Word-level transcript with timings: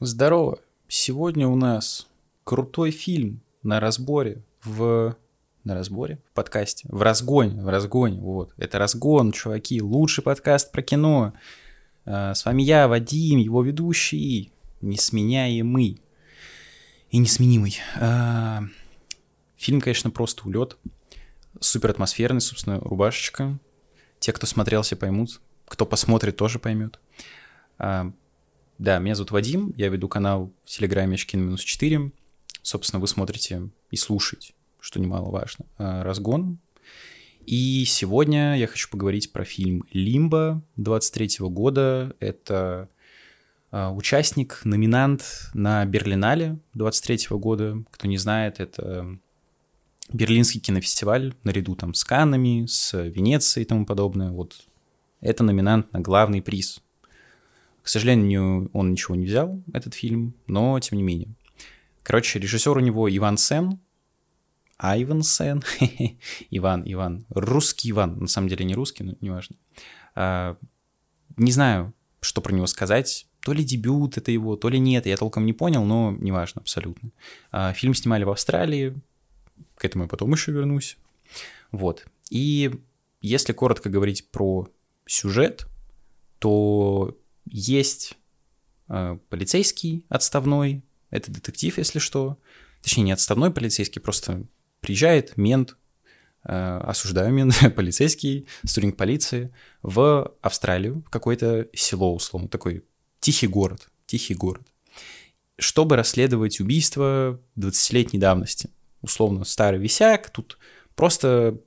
Здорово! 0.00 0.58
Сегодня 0.88 1.48
у 1.48 1.56
нас 1.56 2.06
крутой 2.44 2.90
фильм 2.90 3.40
на 3.62 3.80
разборе 3.80 4.42
в... 4.62 5.16
На 5.64 5.74
разборе? 5.74 6.18
В 6.30 6.34
подкасте. 6.34 6.86
В 6.90 7.00
разгоне, 7.00 7.62
в 7.62 7.68
разгоне, 7.70 8.20
вот. 8.20 8.52
Это 8.58 8.78
разгон, 8.78 9.32
чуваки, 9.32 9.80
лучший 9.80 10.22
подкаст 10.22 10.70
про 10.70 10.82
кино. 10.82 11.32
А, 12.04 12.34
с 12.34 12.44
вами 12.44 12.62
я, 12.62 12.88
Вадим, 12.88 13.38
его 13.38 13.62
ведущий, 13.62 14.52
несменяемый 14.82 16.02
и 17.10 17.16
несменимый. 17.16 17.78
А, 17.98 18.64
фильм, 19.56 19.80
конечно, 19.80 20.10
просто 20.10 20.46
улет. 20.46 20.76
Супер 21.58 21.88
атмосферный, 21.88 22.42
собственно, 22.42 22.80
рубашечка. 22.80 23.58
Те, 24.18 24.34
кто 24.34 24.46
смотрел, 24.46 24.82
все 24.82 24.94
поймут. 24.94 25.40
Кто 25.64 25.86
посмотрит, 25.86 26.36
тоже 26.36 26.58
поймет. 26.58 27.00
Да, 28.78 28.98
меня 28.98 29.14
зовут 29.14 29.30
Вадим, 29.30 29.72
я 29.76 29.88
веду 29.88 30.06
канал 30.06 30.52
в 30.64 30.68
Телеграме 30.68 31.16
Шкин-4. 31.16 32.12
Собственно, 32.60 33.00
вы 33.00 33.08
смотрите 33.08 33.70
и 33.90 33.96
слушаете, 33.96 34.52
что 34.80 35.00
немаловажно, 35.00 35.64
а, 35.78 36.04
«Разгон». 36.04 36.58
И 37.46 37.84
сегодня 37.86 38.58
я 38.58 38.66
хочу 38.66 38.90
поговорить 38.90 39.32
про 39.32 39.46
фильм 39.46 39.84
«Лимбо» 39.92 40.62
23 40.76 41.48
года. 41.48 42.14
Это 42.20 42.90
а, 43.70 43.92
участник, 43.92 44.60
номинант 44.64 45.48
на 45.54 45.82
Берлинале 45.86 46.58
23 46.74 47.28
года. 47.38 47.82
Кто 47.90 48.06
не 48.06 48.18
знает, 48.18 48.60
это 48.60 49.18
Берлинский 50.12 50.60
кинофестиваль 50.60 51.34
наряду 51.44 51.76
там 51.76 51.94
с 51.94 52.04
Каннами, 52.04 52.66
с 52.66 52.92
Венецией 52.92 53.64
и 53.64 53.66
тому 53.66 53.86
подобное. 53.86 54.32
Вот 54.32 54.66
это 55.22 55.44
номинант 55.44 55.90
на 55.94 56.00
главный 56.00 56.42
приз 56.42 56.82
к 57.86 57.88
сожалению, 57.88 58.68
он 58.72 58.90
ничего 58.90 59.14
не 59.14 59.26
взял, 59.26 59.62
этот 59.72 59.94
фильм, 59.94 60.34
но 60.48 60.80
тем 60.80 60.98
не 60.98 61.04
менее. 61.04 61.36
Короче, 62.02 62.40
режиссер 62.40 62.76
у 62.76 62.80
него 62.80 63.08
Иван 63.08 63.38
Сен, 63.38 63.78
Айван 64.76 65.22
Сен, 65.22 65.62
Иван, 66.50 66.82
Иван, 66.84 67.26
русский 67.28 67.92
Иван, 67.92 68.18
на 68.18 68.26
самом 68.26 68.48
деле 68.48 68.64
не 68.64 68.74
русский, 68.74 69.04
но 69.04 69.14
неважно. 69.20 69.54
А, 70.16 70.56
не 71.36 71.52
знаю, 71.52 71.94
что 72.18 72.40
про 72.40 72.52
него 72.52 72.66
сказать, 72.66 73.28
то 73.38 73.52
ли 73.52 73.62
дебют 73.62 74.18
это 74.18 74.32
его, 74.32 74.56
то 74.56 74.68
ли 74.68 74.80
нет, 74.80 75.06
я 75.06 75.16
толком 75.16 75.46
не 75.46 75.52
понял, 75.52 75.84
но 75.84 76.10
неважно 76.10 76.62
абсолютно. 76.62 77.12
А, 77.52 77.72
фильм 77.72 77.94
снимали 77.94 78.24
в 78.24 78.30
Австралии, 78.30 79.00
к 79.76 79.84
этому 79.84 80.06
я 80.06 80.08
потом 80.08 80.32
еще 80.32 80.50
вернусь. 80.50 80.98
Вот. 81.70 82.04
И 82.30 82.80
если 83.20 83.52
коротко 83.52 83.90
говорить 83.90 84.28
про 84.32 84.68
сюжет, 85.06 85.68
то 86.40 87.16
есть 87.46 88.14
э, 88.88 89.18
полицейский 89.28 90.04
отставной, 90.08 90.82
это 91.10 91.30
детектив, 91.30 91.78
если 91.78 91.98
что. 91.98 92.38
Точнее, 92.82 93.04
не 93.04 93.12
отставной 93.12 93.50
полицейский, 93.50 94.00
просто 94.00 94.46
приезжает 94.80 95.36
мент, 95.36 95.76
э, 96.44 96.80
осуждаю 96.84 97.32
мент, 97.32 97.54
полицейский, 97.76 98.46
сотрудник 98.64 98.96
полиции 98.96 99.52
в 99.82 100.34
Австралию, 100.42 101.02
в 101.06 101.10
какое-то 101.10 101.68
село, 101.74 102.14
условно, 102.14 102.48
такой 102.48 102.84
тихий 103.20 103.46
город, 103.46 103.88
тихий 104.06 104.34
город, 104.34 104.62
чтобы 105.58 105.96
расследовать 105.96 106.60
убийство 106.60 107.40
20-летней 107.56 108.18
давности. 108.18 108.70
Условно, 109.02 109.44
старый 109.44 109.80
висяк, 109.80 110.30
тут 110.30 110.58
просто 110.94 111.60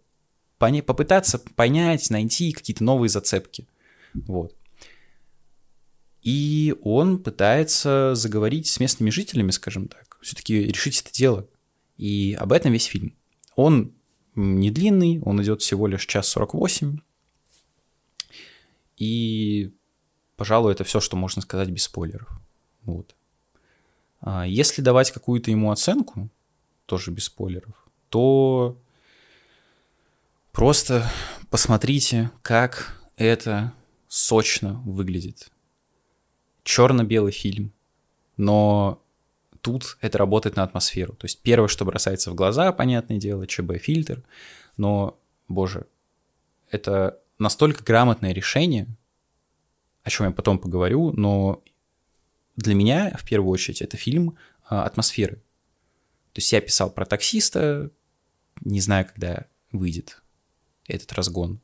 поня- 0.59 0.83
попытаться 0.83 1.39
понять, 1.39 2.09
найти 2.09 2.51
какие-то 2.51 2.83
новые 2.83 3.09
зацепки. 3.09 3.67
Вот. 4.13 4.55
И 6.21 6.75
он 6.83 7.23
пытается 7.23 8.13
заговорить 8.15 8.67
с 8.67 8.79
местными 8.79 9.09
жителями, 9.09 9.51
скажем 9.51 9.87
так, 9.87 10.17
все-таки 10.21 10.63
решить 10.63 11.01
это 11.01 11.11
дело. 11.13 11.47
И 11.97 12.35
об 12.39 12.51
этом 12.51 12.73
весь 12.73 12.85
фильм. 12.85 13.15
Он 13.55 13.93
не 14.35 14.71
длинный, 14.71 15.19
он 15.21 15.41
идет 15.41 15.61
всего 15.61 15.87
лишь 15.87 16.05
час 16.05 16.27
48. 16.29 16.99
И, 18.97 19.73
пожалуй, 20.35 20.73
это 20.73 20.83
все, 20.83 20.99
что 20.99 21.15
можно 21.15 21.41
сказать 21.41 21.69
без 21.69 21.83
спойлеров. 21.83 22.29
Вот. 22.83 23.15
А 24.21 24.45
если 24.45 24.81
давать 24.81 25.11
какую-то 25.11 25.51
ему 25.51 25.71
оценку, 25.71 26.29
тоже 26.85 27.11
без 27.11 27.25
спойлеров, 27.25 27.87
то 28.09 28.77
просто 30.51 31.09
посмотрите, 31.49 32.31
как 32.41 32.99
это 33.15 33.73
сочно 34.07 34.81
выглядит 34.85 35.51
черно-белый 36.63 37.31
фильм, 37.31 37.73
но 38.37 39.01
тут 39.61 39.97
это 40.01 40.17
работает 40.17 40.55
на 40.55 40.63
атмосферу. 40.63 41.13
То 41.13 41.25
есть 41.25 41.41
первое, 41.41 41.67
что 41.67 41.85
бросается 41.85 42.31
в 42.31 42.35
глаза, 42.35 42.71
понятное 42.71 43.17
дело, 43.17 43.47
ЧБ-фильтр, 43.47 44.23
но, 44.77 45.19
боже, 45.47 45.87
это 46.71 47.19
настолько 47.37 47.83
грамотное 47.83 48.33
решение, 48.33 48.87
о 50.03 50.09
чем 50.09 50.27
я 50.27 50.31
потом 50.31 50.59
поговорю, 50.59 51.11
но 51.11 51.63
для 52.55 52.75
меня, 52.75 53.15
в 53.17 53.25
первую 53.25 53.51
очередь, 53.51 53.81
это 53.81 53.97
фильм 53.97 54.37
а, 54.67 54.83
атмосферы. 54.83 55.35
То 56.33 56.39
есть 56.41 56.51
я 56.51 56.61
писал 56.61 56.89
про 56.89 57.05
таксиста, 57.05 57.91
не 58.61 58.81
знаю, 58.81 59.05
когда 59.05 59.45
выйдет 59.71 60.21
этот 60.87 61.11
разгон, 61.13 61.59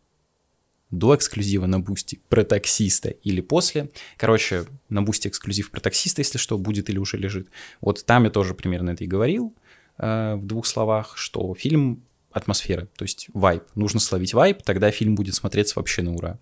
до 0.91 1.15
эксклюзива 1.15 1.65
на 1.65 1.79
Boosty 1.79 2.21
про 2.29 2.43
таксиста 2.43 3.09
или 3.09 3.41
после. 3.41 3.89
Короче, 4.17 4.65
на 4.89 5.01
Boosty 5.01 5.27
эксклюзив 5.27 5.71
про 5.71 5.81
таксиста, 5.81 6.21
если 6.21 6.37
что, 6.37 6.57
будет 6.57 6.89
или 6.89 6.97
уже 6.97 7.17
лежит. 7.17 7.49
Вот 7.81 8.05
там 8.05 8.25
я 8.25 8.29
тоже 8.29 8.53
примерно 8.53 8.91
это 8.91 9.03
и 9.03 9.07
говорил 9.07 9.53
э, 9.97 10.35
в 10.35 10.45
двух 10.45 10.65
словах, 10.65 11.17
что 11.17 11.53
фильм 11.55 12.03
атмосфера, 12.31 12.87
то 12.97 13.03
есть 13.03 13.27
вайб. 13.33 13.63
Нужно 13.75 13.99
словить 13.99 14.33
вайб, 14.33 14.61
тогда 14.61 14.91
фильм 14.91 15.15
будет 15.15 15.35
смотреться 15.35 15.73
вообще 15.77 16.01
на 16.01 16.13
ура. 16.13 16.37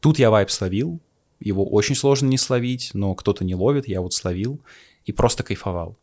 Тут 0.00 0.18
я 0.18 0.30
вайп 0.30 0.50
словил, 0.50 1.00
его 1.40 1.64
очень 1.64 1.94
сложно 1.94 2.26
не 2.26 2.38
словить, 2.38 2.90
но 2.94 3.14
кто-то 3.14 3.44
не 3.44 3.54
ловит, 3.54 3.86
я 3.88 4.00
вот 4.00 4.14
словил 4.14 4.60
и 5.04 5.12
просто 5.12 5.44
кайфовал. 5.44 5.96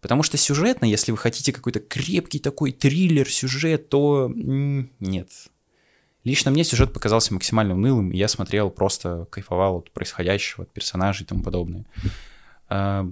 Потому 0.00 0.22
что 0.22 0.36
сюжетно, 0.36 0.86
если 0.86 1.12
вы 1.12 1.18
хотите 1.18 1.52
какой-то 1.52 1.78
крепкий 1.78 2.38
такой 2.38 2.72
триллер, 2.72 3.28
сюжет, 3.30 3.88
то 3.88 4.30
нет, 4.34 5.28
Лично 6.24 6.50
мне 6.50 6.64
сюжет 6.64 6.92
показался 6.92 7.32
максимально 7.32 7.74
унылым, 7.74 8.10
и 8.10 8.18
я 8.18 8.28
смотрел, 8.28 8.70
просто 8.70 9.26
кайфовал 9.30 9.78
от 9.78 9.90
происходящего, 9.90 10.64
от 10.64 10.72
персонажей 10.72 11.24
и 11.24 11.26
тому 11.26 11.42
подобное. 11.42 11.86
А, 12.68 13.10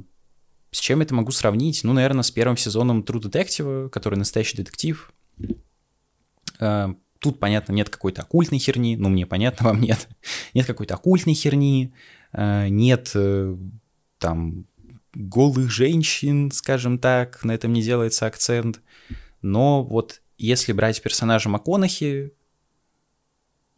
с 0.70 0.78
чем 0.78 1.00
это 1.00 1.14
могу 1.14 1.30
сравнить? 1.30 1.84
Ну, 1.84 1.94
наверное, 1.94 2.22
с 2.22 2.30
первым 2.30 2.56
сезоном 2.56 3.00
True 3.00 3.22
Detective, 3.22 3.88
который 3.88 4.16
настоящий 4.18 4.58
детектив. 4.58 5.10
А, 6.60 6.94
тут, 7.18 7.40
понятно, 7.40 7.72
нет 7.72 7.88
какой-то 7.88 8.22
оккультной 8.22 8.58
херни, 8.58 8.96
ну, 8.96 9.08
мне 9.08 9.26
понятно, 9.26 9.66
вам 9.68 9.80
нет. 9.80 10.06
Нет 10.52 10.66
какой-то 10.66 10.94
оккультной 10.94 11.34
херни, 11.34 11.94
а, 12.32 12.68
нет 12.68 13.12
э, 13.14 13.56
там 14.18 14.66
голых 15.14 15.70
женщин, 15.70 16.50
скажем 16.50 16.98
так, 16.98 17.42
на 17.42 17.52
этом 17.52 17.72
не 17.72 17.82
делается 17.82 18.26
акцент. 18.26 18.80
Но 19.40 19.82
вот 19.82 20.20
если 20.36 20.72
брать 20.72 21.02
персонажа 21.02 21.48
МакКонахи, 21.48 22.32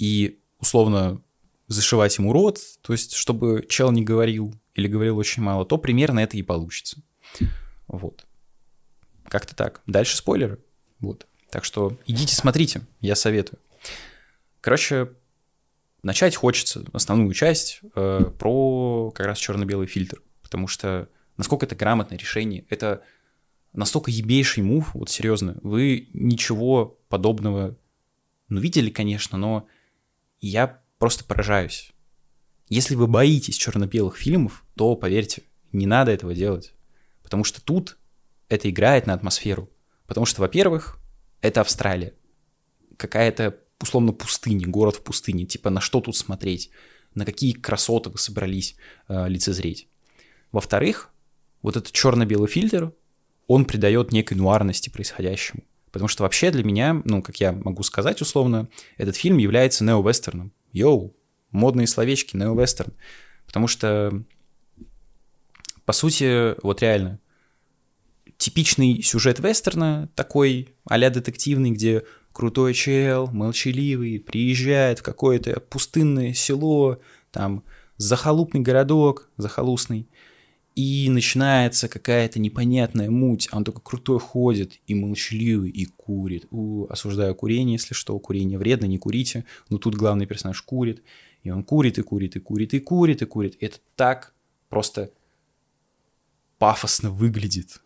и 0.00 0.40
условно 0.58 1.22
зашивать 1.68 2.16
ему 2.18 2.32
рот, 2.32 2.58
то 2.80 2.92
есть 2.92 3.12
чтобы 3.12 3.64
чел 3.68 3.92
не 3.92 4.02
говорил 4.02 4.54
или 4.74 4.88
говорил 4.88 5.18
очень 5.18 5.42
мало, 5.42 5.64
то 5.64 5.76
примерно 5.78 6.20
это 6.20 6.36
и 6.36 6.42
получится. 6.42 7.02
Вот. 7.86 8.26
Как-то 9.28 9.54
так. 9.54 9.82
Дальше 9.86 10.16
спойлеры. 10.16 10.58
Вот. 11.00 11.26
Так 11.50 11.64
что 11.64 11.98
идите 12.06 12.34
смотрите, 12.34 12.82
я 13.00 13.14
советую. 13.14 13.60
Короче, 14.60 15.12
начать 16.02 16.34
хочется 16.34 16.84
основную 16.92 17.32
часть 17.34 17.80
э, 17.94 18.32
про 18.38 19.10
как 19.14 19.26
раз 19.26 19.38
черно-белый 19.38 19.86
фильтр, 19.86 20.22
потому 20.42 20.66
что 20.66 21.08
насколько 21.36 21.66
это 21.66 21.76
грамотное 21.76 22.18
решение, 22.18 22.64
это 22.70 23.02
настолько 23.72 24.10
ебейший 24.10 24.62
мув, 24.62 24.94
вот 24.94 25.10
серьезно, 25.10 25.58
вы 25.62 26.08
ничего 26.12 26.98
подобного, 27.08 27.76
ну, 28.48 28.60
видели, 28.60 28.90
конечно, 28.90 29.38
но 29.38 29.66
я 30.48 30.80
просто 30.98 31.24
поражаюсь. 31.24 31.92
Если 32.68 32.94
вы 32.94 33.06
боитесь 33.06 33.56
черно-белых 33.56 34.16
фильмов, 34.16 34.64
то, 34.76 34.94
поверьте, 34.94 35.42
не 35.72 35.86
надо 35.86 36.12
этого 36.12 36.34
делать. 36.34 36.74
Потому 37.22 37.44
что 37.44 37.60
тут 37.62 37.98
это 38.48 38.70
играет 38.70 39.06
на 39.06 39.14
атмосферу. 39.14 39.70
Потому 40.06 40.26
что, 40.26 40.40
во-первых, 40.40 40.98
это 41.40 41.60
Австралия. 41.60 42.14
Какая-то, 42.96 43.58
условно, 43.80 44.12
пустыня, 44.12 44.66
город 44.66 44.96
в 44.96 45.02
пустыне. 45.02 45.46
Типа, 45.46 45.70
на 45.70 45.80
что 45.80 46.00
тут 46.00 46.16
смотреть? 46.16 46.70
На 47.14 47.24
какие 47.24 47.52
красоты 47.52 48.10
вы 48.10 48.18
собрались 48.18 48.76
э, 49.08 49.28
лицезреть? 49.28 49.88
Во-вторых, 50.52 51.10
вот 51.62 51.76
этот 51.76 51.92
черно-белый 51.92 52.48
фильтр, 52.48 52.92
он 53.46 53.64
придает 53.64 54.12
некой 54.12 54.36
нуарности 54.36 54.90
происходящему. 54.90 55.62
Потому 55.92 56.08
что 56.08 56.22
вообще 56.22 56.50
для 56.50 56.64
меня, 56.64 57.02
ну, 57.04 57.22
как 57.22 57.40
я 57.40 57.52
могу 57.52 57.82
сказать 57.82 58.20
условно, 58.20 58.68
этот 58.96 59.16
фильм 59.16 59.38
является 59.38 59.84
нео-вестерном. 59.84 60.52
Йоу, 60.72 61.16
модные 61.50 61.86
словечки, 61.86 62.36
нео-вестерн. 62.36 62.92
Потому 63.46 63.66
что 63.66 64.22
По 65.84 65.92
сути, 65.92 66.54
вот 66.62 66.82
реально, 66.82 67.18
типичный 68.36 69.02
сюжет 69.02 69.40
вестерна, 69.40 70.08
такой 70.14 70.74
а 70.84 70.98
детективный, 70.98 71.72
где 71.72 72.04
крутой 72.32 72.74
чел, 72.74 73.26
молчаливый, 73.26 74.20
приезжает 74.20 75.00
в 75.00 75.02
какое-то 75.02 75.60
пустынное 75.60 76.32
село, 76.32 77.00
там 77.32 77.64
захолупный 77.96 78.60
городок, 78.60 79.28
захолустный, 79.36 80.08
и 80.80 81.10
начинается 81.10 81.88
какая-то 81.88 82.40
непонятная 82.40 83.10
муть, 83.10 83.50
он 83.52 83.64
только 83.64 83.82
крутой 83.82 84.18
ходит 84.18 84.80
и 84.86 84.94
молчаливый, 84.94 85.68
и 85.68 85.84
курит. 85.84 86.46
У, 86.50 86.86
осуждаю 86.88 87.34
курение, 87.34 87.74
если 87.74 87.92
что, 87.92 88.18
курение 88.18 88.56
вредно, 88.56 88.86
не 88.86 88.96
курите, 88.96 89.44
но 89.68 89.76
тут 89.76 89.94
главный 89.94 90.24
персонаж 90.24 90.62
курит, 90.62 91.02
и 91.42 91.50
он 91.50 91.64
курит, 91.64 91.98
и 91.98 92.02
курит, 92.02 92.36
и 92.36 92.40
курит, 92.40 92.72
и 92.72 92.80
курит, 92.80 93.20
и 93.20 93.26
курит. 93.26 93.56
Это 93.60 93.76
так 93.94 94.32
просто 94.70 95.10
пафосно 96.56 97.10
выглядит. 97.10 97.82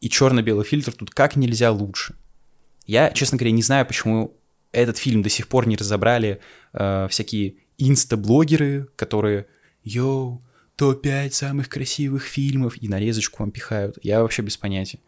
И 0.00 0.08
черно-белый 0.08 0.64
фильтр 0.64 0.94
тут 0.94 1.10
как 1.10 1.36
нельзя 1.36 1.72
лучше. 1.72 2.14
Я, 2.86 3.10
честно 3.10 3.36
говоря, 3.36 3.52
не 3.52 3.62
знаю, 3.62 3.84
почему 3.84 4.34
этот 4.72 4.96
фильм 4.96 5.22
до 5.22 5.28
сих 5.28 5.46
пор 5.46 5.68
не 5.68 5.76
разобрали 5.76 6.40
э, 6.72 7.06
всякие 7.10 7.56
инста-блогеры, 7.76 8.88
которые 8.96 9.46
«Йоу, 9.84 10.42
топ-5 10.76 11.30
самых 11.30 11.68
красивых 11.68 12.24
фильмов» 12.24 12.80
и 12.80 12.88
нарезочку 12.88 13.42
вам 13.42 13.50
пихают. 13.50 13.98
Я 14.02 14.22
вообще 14.22 14.42
без 14.42 14.56
понятия. 14.56 15.00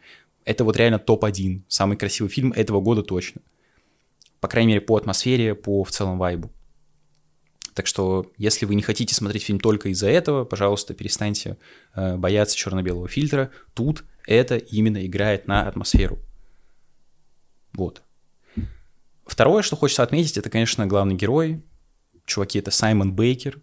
Это 0.44 0.64
вот 0.64 0.76
реально 0.76 0.98
топ-1, 0.98 1.62
самый 1.68 1.96
красивый 1.96 2.30
фильм 2.30 2.52
этого 2.52 2.80
года 2.80 3.02
точно. 3.02 3.42
По 4.40 4.48
крайней 4.48 4.74
мере, 4.74 4.80
по 4.80 4.96
атмосфере, 4.96 5.54
по 5.54 5.84
в 5.84 5.90
целом 5.90 6.18
вайбу. 6.18 6.50
Так 7.74 7.86
что, 7.86 8.32
если 8.36 8.66
вы 8.66 8.74
не 8.74 8.82
хотите 8.82 9.14
смотреть 9.14 9.44
фильм 9.44 9.60
только 9.60 9.90
из-за 9.90 10.08
этого, 10.08 10.44
пожалуйста, 10.44 10.94
перестаньте 10.94 11.58
э, 11.94 12.16
бояться 12.16 12.56
черно-белого 12.56 13.06
фильтра. 13.06 13.50
Тут 13.74 14.04
это 14.26 14.56
именно 14.56 15.06
играет 15.06 15.46
на 15.46 15.68
атмосферу. 15.68 16.18
Вот. 17.72 18.02
Второе, 19.26 19.62
что 19.62 19.76
хочется 19.76 20.02
отметить, 20.02 20.38
это, 20.38 20.50
конечно, 20.50 20.86
главный 20.86 21.14
герой, 21.14 21.62
чуваки, 22.24 22.58
это 22.58 22.70
Саймон 22.70 23.12
Бейкер, 23.12 23.60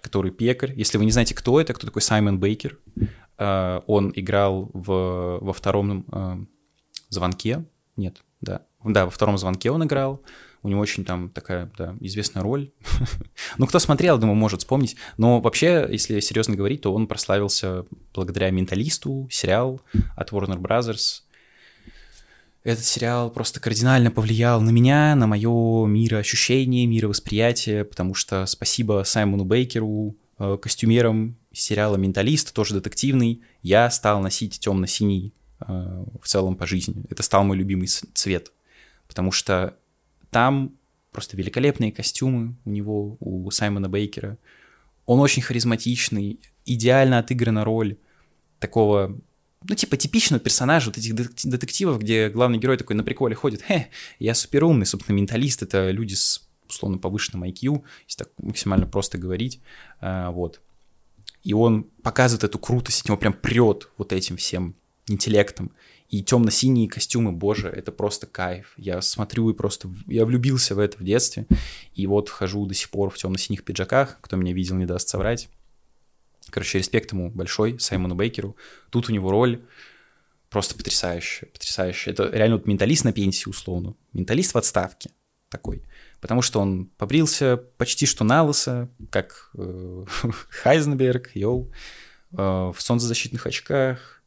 который 0.00 0.30
пекарь. 0.30 0.72
Если 0.76 0.98
вы 0.98 1.04
не 1.04 1.10
знаете, 1.10 1.34
кто 1.34 1.60
это, 1.60 1.74
кто 1.74 1.86
такой 1.86 2.02
Саймон 2.02 2.38
Бейкер, 2.38 2.78
э, 3.38 3.80
он 3.86 4.12
играл 4.14 4.70
в, 4.72 5.38
во 5.40 5.52
втором 5.52 6.06
э, 6.12 6.36
звонке. 7.08 7.64
Нет, 7.96 8.22
да. 8.40 8.62
Да, 8.84 9.04
во 9.04 9.10
втором 9.10 9.36
звонке 9.38 9.70
он 9.70 9.84
играл. 9.84 10.22
У 10.62 10.68
него 10.68 10.80
очень 10.80 11.04
там 11.04 11.30
такая, 11.30 11.70
да, 11.78 11.96
известная 12.00 12.42
роль. 12.42 12.70
ну, 13.58 13.66
кто 13.66 13.78
смотрел, 13.78 14.18
думаю, 14.18 14.36
может 14.36 14.60
вспомнить. 14.60 14.96
Но 15.16 15.40
вообще, 15.40 15.86
если 15.90 16.20
серьезно 16.20 16.54
говорить, 16.54 16.82
то 16.82 16.92
он 16.92 17.06
прославился 17.06 17.86
благодаря 18.14 18.50
«Менталисту», 18.50 19.26
сериал 19.30 19.80
от 20.16 20.32
Warner 20.32 20.58
Brothers, 20.58 21.22
этот 22.62 22.84
сериал 22.84 23.30
просто 23.30 23.58
кардинально 23.60 24.10
повлиял 24.10 24.60
на 24.60 24.70
меня, 24.70 25.14
на 25.14 25.26
мое 25.26 25.86
мироощущение, 25.86 26.86
мировосприятие, 26.86 27.84
потому 27.84 28.14
что 28.14 28.44
спасибо 28.46 29.02
Саймону 29.06 29.44
Бейкеру, 29.44 30.16
э, 30.38 30.58
костюмерам 30.60 31.36
сериала 31.52 31.96
«Менталист», 31.96 32.52
тоже 32.52 32.74
детективный, 32.74 33.42
я 33.62 33.90
стал 33.90 34.20
носить 34.20 34.60
темно-синий 34.60 35.32
э, 35.60 35.64
в 36.20 36.28
целом 36.28 36.54
по 36.56 36.66
жизни. 36.66 37.02
Это 37.08 37.22
стал 37.22 37.44
мой 37.44 37.56
любимый 37.56 37.86
цвет, 37.86 38.52
потому 39.08 39.32
что 39.32 39.76
там 40.30 40.74
просто 41.12 41.36
великолепные 41.36 41.92
костюмы 41.92 42.56
у 42.64 42.70
него, 42.70 43.16
у 43.20 43.50
Саймона 43.50 43.88
Бейкера. 43.88 44.36
Он 45.06 45.18
очень 45.18 45.42
харизматичный, 45.42 46.40
идеально 46.66 47.18
отыграна 47.18 47.64
роль 47.64 47.96
такого 48.58 49.18
ну, 49.64 49.74
типа, 49.74 49.96
типичного 49.96 50.40
персонажа 50.40 50.86
вот 50.86 50.98
этих 50.98 51.14
детективов, 51.14 52.00
где 52.00 52.28
главный 52.28 52.58
герой 52.58 52.76
такой 52.76 52.96
на 52.96 53.04
приколе 53.04 53.34
ходит, 53.34 53.62
хе, 53.62 53.88
я 54.18 54.34
суперумный, 54.34 54.86
собственно, 54.86 55.16
менталист, 55.16 55.62
это 55.62 55.90
люди 55.90 56.14
с 56.14 56.48
условно 56.68 56.98
повышенным 56.98 57.44
IQ, 57.44 57.82
если 58.06 58.18
так 58.18 58.28
максимально 58.38 58.86
просто 58.86 59.18
говорить, 59.18 59.60
а, 60.00 60.30
вот. 60.30 60.60
И 61.42 61.52
он 61.52 61.84
показывает 62.02 62.44
эту 62.44 62.58
крутость, 62.58 63.06
него 63.08 63.16
прям 63.16 63.32
прет 63.32 63.88
вот 63.98 64.12
этим 64.12 64.36
всем 64.36 64.74
интеллектом. 65.06 65.72
И 66.08 66.22
темно-синие 66.22 66.88
костюмы, 66.88 67.32
боже, 67.32 67.68
это 67.68 67.92
просто 67.92 68.26
кайф. 68.26 68.74
Я 68.76 69.00
смотрю 69.00 69.48
и 69.50 69.54
просто, 69.54 69.88
я 70.06 70.26
влюбился 70.26 70.74
в 70.74 70.78
это 70.78 70.98
в 70.98 71.04
детстве. 71.04 71.46
И 71.94 72.06
вот 72.06 72.28
хожу 72.28 72.66
до 72.66 72.74
сих 72.74 72.90
пор 72.90 73.10
в 73.10 73.16
темно-синих 73.16 73.64
пиджаках, 73.64 74.18
кто 74.20 74.36
меня 74.36 74.52
видел, 74.52 74.76
не 74.76 74.86
даст 74.86 75.08
соврать. 75.08 75.48
Короче, 76.48 76.78
респект 76.78 77.12
ему 77.12 77.30
большой, 77.30 77.78
Саймону 77.78 78.14
Бейкеру. 78.14 78.56
Тут 78.90 79.08
у 79.08 79.12
него 79.12 79.30
роль 79.30 79.62
просто 80.48 80.74
потрясающая, 80.74 81.48
потрясающая. 81.48 82.12
Это 82.12 82.28
реально 82.30 82.56
вот 82.56 82.66
менталист 82.66 83.04
на 83.04 83.12
пенсии, 83.12 83.48
условно. 83.48 83.94
Менталист 84.12 84.54
в 84.54 84.58
отставке 84.58 85.10
такой. 85.48 85.82
Потому 86.20 86.42
что 86.42 86.60
он 86.60 86.86
побрился 86.96 87.56
почти 87.56 88.06
что 88.06 88.24
на 88.24 88.42
лысо, 88.42 88.90
как 89.10 89.50
э, 89.54 90.04
Хайзенберг, 90.50 91.30
йоу, 91.34 91.72
э, 92.32 92.36
в 92.36 92.76
солнцезащитных 92.78 93.46
очках, 93.46 94.22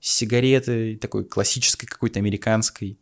с 0.00 0.10
сигаретой, 0.10 0.96
такой 0.96 1.24
классической 1.24 1.86
какой-то 1.86 2.18
американской. 2.18 2.98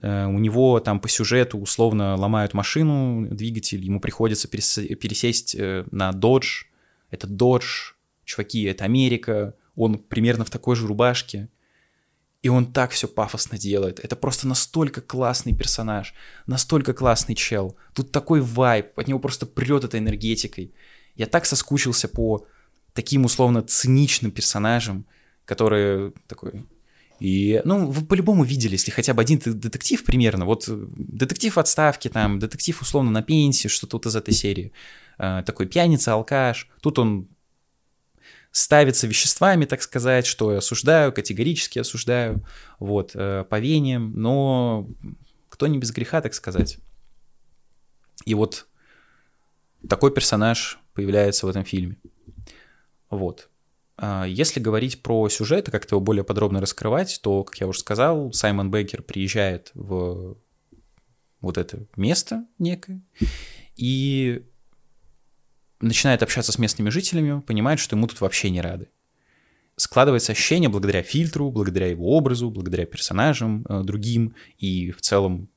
Э, 0.00 0.26
у 0.26 0.38
него 0.38 0.80
там 0.80 1.00
по 1.00 1.08
сюжету 1.08 1.58
условно 1.58 2.16
ломают 2.16 2.54
машину, 2.54 3.26
двигатель, 3.30 3.84
ему 3.84 4.00
приходится 4.00 4.48
пересесть 4.48 5.54
э, 5.54 5.84
на 5.90 6.10
Dodge. 6.10 6.66
Это 7.10 7.26
Dodge 7.26 7.94
чуваки, 8.32 8.62
это 8.64 8.84
Америка, 8.84 9.54
он 9.76 9.98
примерно 9.98 10.44
в 10.44 10.50
такой 10.50 10.76
же 10.76 10.86
рубашке. 10.86 11.48
И 12.42 12.48
он 12.48 12.72
так 12.72 12.90
все 12.90 13.06
пафосно 13.06 13.56
делает. 13.56 14.00
Это 14.00 14.16
просто 14.16 14.48
настолько 14.48 15.00
классный 15.00 15.54
персонаж, 15.54 16.12
настолько 16.46 16.92
классный 16.92 17.36
чел. 17.36 17.76
Тут 17.94 18.10
такой 18.10 18.40
вайб, 18.40 18.98
от 18.98 19.06
него 19.06 19.20
просто 19.20 19.46
прет 19.46 19.84
этой 19.84 20.00
энергетикой. 20.00 20.74
Я 21.14 21.26
так 21.26 21.46
соскучился 21.46 22.08
по 22.08 22.44
таким 22.94 23.24
условно 23.24 23.62
циничным 23.62 24.32
персонажам, 24.32 25.06
которые 25.44 26.12
такой... 26.26 26.64
И, 27.20 27.62
ну, 27.64 27.86
вы 27.86 28.04
по-любому 28.04 28.42
видели, 28.42 28.72
если 28.72 28.90
хотя 28.90 29.14
бы 29.14 29.22
один 29.22 29.38
детектив 29.38 30.02
примерно, 30.04 30.44
вот 30.44 30.64
детектив 30.66 31.54
в 31.54 31.60
отставке, 31.60 32.08
там, 32.08 32.40
детектив 32.40 32.82
условно 32.82 33.12
на 33.12 33.22
пенсии, 33.22 33.68
что-то 33.68 33.96
вот 33.96 34.06
из 34.06 34.16
этой 34.16 34.34
серии. 34.34 34.72
Э, 35.18 35.44
такой 35.46 35.66
пьяница, 35.66 36.14
алкаш. 36.14 36.68
Тут 36.80 36.98
он 36.98 37.28
ставится 38.52 39.06
веществами, 39.06 39.64
так 39.64 39.82
сказать, 39.82 40.26
что 40.26 40.52
я 40.52 40.58
осуждаю, 40.58 41.12
категорически 41.12 41.78
осуждаю, 41.78 42.46
вот, 42.78 43.12
э, 43.14 43.44
по 43.48 43.58
но 43.58 44.86
кто 45.48 45.66
не 45.66 45.78
без 45.78 45.90
греха, 45.90 46.20
так 46.20 46.34
сказать. 46.34 46.78
И 48.24 48.34
вот 48.34 48.66
такой 49.88 50.12
персонаж 50.12 50.78
появляется 50.94 51.46
в 51.46 51.48
этом 51.48 51.64
фильме. 51.64 51.96
Вот. 53.10 53.48
А 53.96 54.24
если 54.24 54.60
говорить 54.60 55.02
про 55.02 55.28
сюжет 55.28 55.68
и 55.68 55.70
как-то 55.70 55.94
его 55.94 56.00
более 56.00 56.24
подробно 56.24 56.60
раскрывать, 56.60 57.20
то, 57.22 57.44
как 57.44 57.58
я 57.60 57.66
уже 57.66 57.80
сказал, 57.80 58.32
Саймон 58.32 58.70
Бейкер 58.70 59.02
приезжает 59.02 59.70
в 59.74 60.36
вот 61.40 61.58
это 61.58 61.86
место 61.96 62.46
некое, 62.58 63.02
и 63.76 64.46
начинает 65.82 66.22
общаться 66.22 66.52
с 66.52 66.58
местными 66.58 66.88
жителями, 66.88 67.40
понимает, 67.40 67.78
что 67.80 67.96
ему 67.96 68.06
тут 68.06 68.20
вообще 68.20 68.50
не 68.50 68.60
рады. 68.60 68.88
Складывается 69.76 70.32
ощущение 70.32 70.68
благодаря 70.68 71.02
фильтру, 71.02 71.50
благодаря 71.50 71.88
его 71.88 72.16
образу, 72.16 72.50
благодаря 72.50 72.86
персонажам 72.86 73.64
э, 73.68 73.82
другим 73.82 74.34
и 74.58 74.90
в 74.90 75.00
целом 75.00 75.48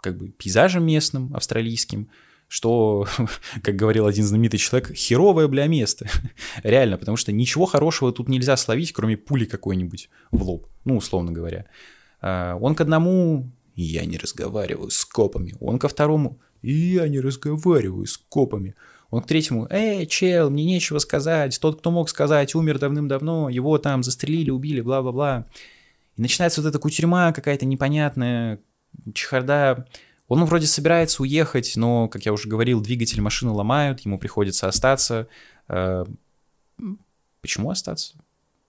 как 0.00 0.18
бы 0.18 0.28
пейзажам 0.28 0.84
местным, 0.86 1.34
австралийским, 1.34 2.08
что, 2.48 3.06
как 3.62 3.76
говорил 3.76 4.06
один 4.06 4.24
знаменитый 4.24 4.58
человек, 4.58 4.94
херовое, 4.94 5.48
бля, 5.48 5.66
место. 5.66 6.08
Реально, 6.62 6.96
потому 6.96 7.16
что 7.16 7.32
ничего 7.32 7.66
хорошего 7.66 8.12
тут 8.12 8.28
нельзя 8.28 8.56
словить, 8.56 8.92
кроме 8.92 9.16
пули 9.16 9.44
какой-нибудь 9.44 10.10
в 10.30 10.42
лоб, 10.42 10.68
ну, 10.84 10.96
условно 10.96 11.32
говоря. 11.32 11.66
А, 12.20 12.56
он 12.56 12.74
к 12.74 12.80
одному 12.80 13.50
«я 13.74 14.04
не 14.04 14.16
разговариваю 14.16 14.90
с 14.90 15.04
копами», 15.04 15.54
он 15.60 15.78
ко 15.78 15.88
второму 15.88 16.40
«я 16.62 17.08
не 17.08 17.20
разговариваю 17.20 18.06
с 18.06 18.16
копами», 18.16 18.74
он 19.10 19.22
к 19.22 19.26
третьему, 19.26 19.66
эй, 19.70 20.06
чел, 20.06 20.50
мне 20.50 20.64
нечего 20.64 20.98
сказать, 20.98 21.58
тот, 21.60 21.78
кто 21.78 21.90
мог 21.90 22.08
сказать, 22.08 22.54
умер 22.54 22.78
давным-давно, 22.78 23.48
его 23.48 23.78
там 23.78 24.02
застрелили, 24.02 24.50
убили, 24.50 24.80
бла-бла-бла. 24.80 25.46
И 26.16 26.22
начинается 26.22 26.62
вот 26.62 26.68
эта 26.68 26.78
кутерьма 26.78 27.32
какая-то 27.32 27.66
непонятная, 27.66 28.60
чехарда. 29.14 29.86
Он 30.28 30.44
вроде 30.44 30.66
собирается 30.66 31.22
уехать, 31.22 31.74
но, 31.76 32.08
как 32.08 32.26
я 32.26 32.32
уже 32.32 32.48
говорил, 32.48 32.80
двигатель 32.80 33.20
машины 33.20 33.52
ломают, 33.52 34.00
ему 34.00 34.18
приходится 34.18 34.66
остаться. 34.66 35.28
Э, 35.68 36.04
почему 37.40 37.70
остаться? 37.70 38.16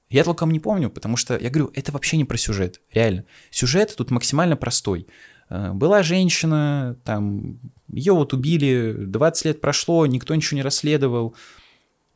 Я 0.09 0.23
толком 0.23 0.51
не 0.51 0.59
помню, 0.59 0.89
потому 0.89 1.17
что, 1.17 1.37
я 1.37 1.49
говорю, 1.49 1.71
это 1.73 1.91
вообще 1.91 2.17
не 2.17 2.25
про 2.25 2.37
сюжет, 2.37 2.81
реально. 2.93 3.25
Сюжет 3.49 3.95
тут 3.97 4.11
максимально 4.11 4.55
простой. 4.55 5.07
Э, 5.49 5.71
была 5.73 6.03
женщина, 6.03 6.97
там, 7.03 7.59
ее 7.91 8.13
вот 8.13 8.33
убили, 8.33 8.93
20 8.97 9.45
лет 9.45 9.61
прошло, 9.61 10.05
никто 10.05 10.35
ничего 10.35 10.57
не 10.57 10.63
расследовал. 10.63 11.35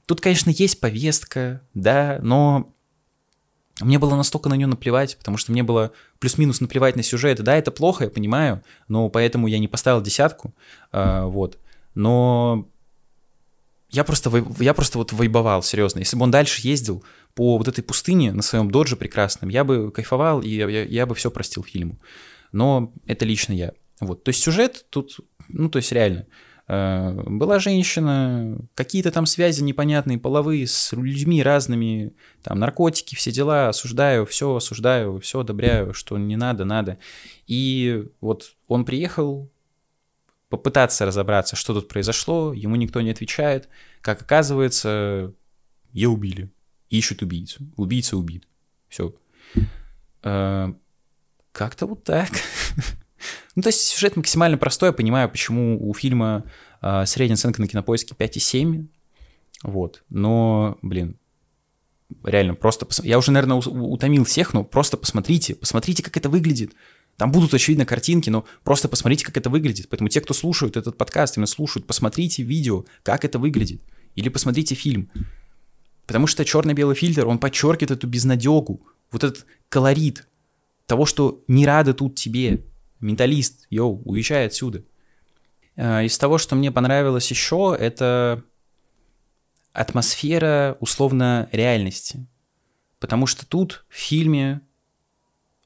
Тут, 0.05 0.21
конечно, 0.21 0.49
есть 0.49 0.79
повестка, 0.79 1.61
да, 1.73 2.19
но 2.21 2.73
мне 3.79 3.97
было 3.99 4.15
настолько 4.15 4.49
на 4.49 4.55
нее 4.55 4.67
наплевать, 4.67 5.17
потому 5.17 5.37
что 5.37 5.51
мне 5.51 5.63
было 5.63 5.91
плюс-минус 6.19 6.61
наплевать 6.61 6.95
на 6.95 7.03
сюжет. 7.03 7.41
Да, 7.41 7.55
это 7.55 7.71
плохо, 7.71 8.05
я 8.05 8.09
понимаю, 8.09 8.63
но 8.87 9.09
поэтому 9.09 9.47
я 9.47 9.59
не 9.59 9.67
поставил 9.67 10.01
десятку, 10.01 10.53
э, 10.91 11.23
вот. 11.25 11.57
Но 11.95 12.67
я 13.89 14.03
просто, 14.03 14.31
я 14.59 14.73
просто 14.73 14.97
вот 14.97 15.11
вайбовал, 15.11 15.63
серьезно. 15.63 15.99
Если 15.99 16.15
бы 16.15 16.23
он 16.23 16.31
дальше 16.31 16.65
ездил 16.65 17.03
по 17.33 17.57
вот 17.57 17.67
этой 17.67 17.83
пустыне 17.83 18.31
на 18.31 18.41
своем 18.41 18.71
додже 18.71 18.95
прекрасном, 18.95 19.49
я 19.49 19.63
бы 19.63 19.91
кайфовал, 19.91 20.41
и 20.41 20.49
я, 20.49 20.67
я, 20.67 21.05
бы 21.05 21.13
все 21.15 21.29
простил 21.29 21.63
фильму. 21.63 21.99
Но 22.51 22.93
это 23.05 23.25
лично 23.25 23.53
я. 23.53 23.73
Вот. 23.99 24.23
То 24.23 24.29
есть 24.29 24.41
сюжет 24.41 24.85
тут, 24.89 25.19
ну, 25.47 25.69
то 25.69 25.77
есть 25.77 25.91
реально. 25.91 26.27
Э, 26.67 27.11
была 27.25 27.59
женщина, 27.59 28.57
какие-то 28.75 29.11
там 29.11 29.25
связи 29.25 29.61
непонятные, 29.61 30.17
половые, 30.17 30.67
с 30.67 30.93
людьми 30.93 31.43
разными, 31.43 32.13
там 32.43 32.59
наркотики, 32.59 33.15
все 33.15 33.31
дела, 33.31 33.69
осуждаю, 33.69 34.25
все 34.25 34.55
осуждаю, 34.55 35.19
все 35.19 35.41
одобряю, 35.41 35.93
что 35.93 36.17
не 36.17 36.37
надо, 36.37 36.65
надо. 36.65 36.97
И 37.45 38.05
вот 38.21 38.55
он 38.67 38.85
приехал 38.85 39.51
попытаться 40.49 41.05
разобраться, 41.05 41.55
что 41.55 41.73
тут 41.73 41.87
произошло, 41.87 42.53
ему 42.53 42.75
никто 42.75 43.01
не 43.01 43.11
отвечает. 43.11 43.69
Как 44.01 44.21
оказывается, 44.21 45.33
ее 45.91 46.09
убили, 46.09 46.51
ищут 46.89 47.21
убийцу, 47.21 47.65
убийца 47.77 48.17
убит. 48.17 48.47
Все. 48.87 49.13
Как-то 51.51 51.85
вот 51.85 52.03
так. 52.03 52.29
Ну, 53.55 53.61
то 53.61 53.67
есть 53.67 53.81
сюжет 53.81 54.15
максимально 54.15 54.57
простой, 54.57 54.89
я 54.89 54.93
понимаю, 54.93 55.29
почему 55.29 55.77
у 55.77 55.93
фильма 55.93 56.45
э, 56.81 57.05
средняя 57.05 57.35
оценка 57.35 57.61
на 57.61 57.67
кинопоиске 57.67 58.15
5,7. 58.15 58.87
Вот. 59.63 60.03
Но, 60.09 60.77
блин, 60.81 61.17
реально, 62.23 62.55
просто... 62.55 62.85
Пос... 62.85 63.03
Я 63.03 63.17
уже, 63.17 63.31
наверное, 63.31 63.57
утомил 63.57 64.23
всех, 64.23 64.53
но 64.53 64.63
просто 64.63 64.97
посмотрите, 64.97 65.53
посмотрите, 65.53 66.01
как 66.01 66.15
это 66.17 66.29
выглядит. 66.29 66.73
Там 67.17 67.31
будут, 67.31 67.53
очевидно, 67.53 67.85
картинки, 67.85 68.29
но 68.29 68.45
просто 68.63 68.87
посмотрите, 68.87 69.25
как 69.25 69.37
это 69.37 69.49
выглядит. 69.49 69.89
Поэтому 69.89 70.09
те, 70.09 70.21
кто 70.21 70.33
слушают 70.33 70.77
этот 70.77 70.97
подкаст, 70.97 71.37
именно 71.37 71.47
слушают, 71.47 71.85
посмотрите 71.85 72.43
видео, 72.43 72.85
как 73.03 73.25
это 73.25 73.37
выглядит. 73.37 73.81
Или 74.15 74.29
посмотрите 74.29 74.75
фильм. 74.75 75.11
Потому 76.07 76.25
что 76.25 76.43
черно-белый 76.43 76.95
фильтр, 76.95 77.27
он 77.27 77.37
подчеркивает 77.37 77.91
эту 77.91 78.07
безнадегу, 78.07 78.81
вот 79.11 79.23
этот 79.23 79.45
колорит 79.69 80.25
того, 80.85 81.05
что 81.05 81.43
не 81.47 81.65
рады 81.65 81.93
тут 81.93 82.15
тебе, 82.15 82.65
менталист, 82.99 83.67
йоу, 83.69 84.01
уезжай 84.05 84.45
отсюда. 84.45 84.83
А, 85.75 86.03
из 86.03 86.17
того, 86.17 86.37
что 86.37 86.55
мне 86.55 86.71
понравилось 86.71 87.29
еще, 87.29 87.75
это 87.77 88.43
атмосфера 89.73 90.77
условно 90.79 91.49
реальности. 91.51 92.27
Потому 92.99 93.25
что 93.25 93.45
тут 93.45 93.85
в 93.89 93.95
фильме 93.95 94.61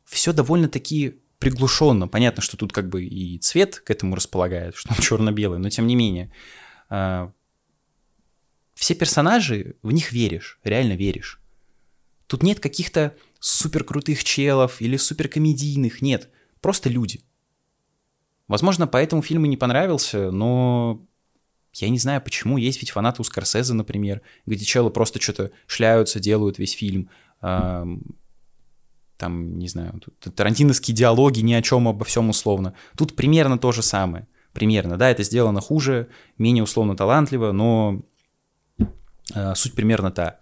все 0.06 0.32
довольно-таки 0.32 1.20
приглушенно. 1.40 2.08
Понятно, 2.08 2.42
что 2.42 2.58
тут 2.58 2.72
как 2.72 2.88
бы 2.88 3.04
и 3.04 3.38
цвет 3.40 3.80
к 3.80 3.92
этому 3.92 4.16
располагает, 4.16 4.76
что 4.76 4.94
он 4.94 4.98
черно-белый, 5.02 5.60
но 5.60 5.70
тем 5.70 5.88
не 5.88 5.96
менее. 5.96 6.32
А, 6.90 7.32
все 8.74 8.94
персонажи, 8.94 9.76
в 9.82 9.92
них 9.92 10.12
веришь, 10.12 10.60
реально 10.64 10.94
веришь. 10.94 11.42
Тут 12.28 12.44
нет 12.44 12.60
каких-то 12.60 13.16
супер 13.46 13.84
крутых 13.84 14.24
челов 14.24 14.82
или 14.82 14.98
супер 14.98 15.28
комедийных, 15.28 16.02
нет. 16.02 16.30
Просто 16.62 16.90
люди. 16.90 17.22
Возможно, 18.48 18.88
поэтому 18.88 19.22
фильм 19.22 19.46
и 19.46 19.48
не 19.48 19.56
понравился, 19.56 20.32
но 20.32 21.06
я 21.74 21.90
не 21.90 22.00
знаю 22.00 22.22
почему. 22.22 22.58
Есть 22.58 22.82
ведь 22.82 22.90
фанаты 22.90 23.22
у 23.22 23.24
Скорсезе, 23.24 23.74
например, 23.74 24.24
где 24.48 24.66
челы 24.66 24.90
просто 24.90 25.22
что-то 25.22 25.52
шляются, 25.68 26.20
делают 26.20 26.58
весь 26.58 26.72
фильм. 26.72 27.12
Там, 27.40 28.02
не 29.20 29.68
знаю, 29.68 30.02
тарантиновские 30.36 30.96
диалоги 30.96 31.42
ни 31.42 31.54
о 31.54 31.62
чем, 31.62 31.88
обо 31.88 32.04
всем 32.04 32.30
условно. 32.30 32.74
Тут 32.98 33.16
примерно 33.16 33.60
то 33.60 33.72
же 33.72 33.84
самое. 33.84 34.28
Примерно, 34.54 34.98
да, 34.98 35.12
это 35.12 35.22
сделано 35.22 35.62
хуже, 35.62 36.08
менее 36.40 36.64
условно 36.64 36.96
талантливо, 36.96 37.52
но 37.52 38.02
э, 39.36 39.54
суть 39.54 39.74
примерно 39.74 40.12
та. 40.12 40.40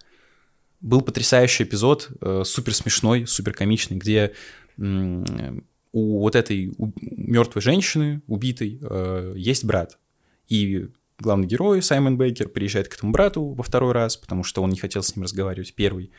Был 0.84 1.00
потрясающий 1.00 1.64
эпизод, 1.64 2.10
э, 2.20 2.42
супер 2.44 2.74
смешной, 2.74 3.26
супер 3.26 3.54
комичный, 3.54 3.96
где 3.96 4.34
у 4.76 6.18
вот 6.20 6.36
этой 6.36 6.74
мертвой 7.00 7.62
женщины, 7.62 8.20
убитой, 8.26 8.78
э, 8.82 9.32
есть 9.34 9.64
брат. 9.64 9.98
И 10.46 10.88
главный 11.18 11.46
герой 11.46 11.80
Саймон 11.80 12.18
Бейкер 12.18 12.50
приезжает 12.50 12.88
к 12.88 12.96
этому 12.96 13.12
брату 13.12 13.46
во 13.46 13.62
второй 13.62 13.92
раз, 13.92 14.18
потому 14.18 14.44
что 14.44 14.62
он 14.62 14.68
не 14.68 14.78
хотел 14.78 15.02
с 15.02 15.16
ним 15.16 15.22
разговаривать 15.22 15.72
первый. 15.72 16.10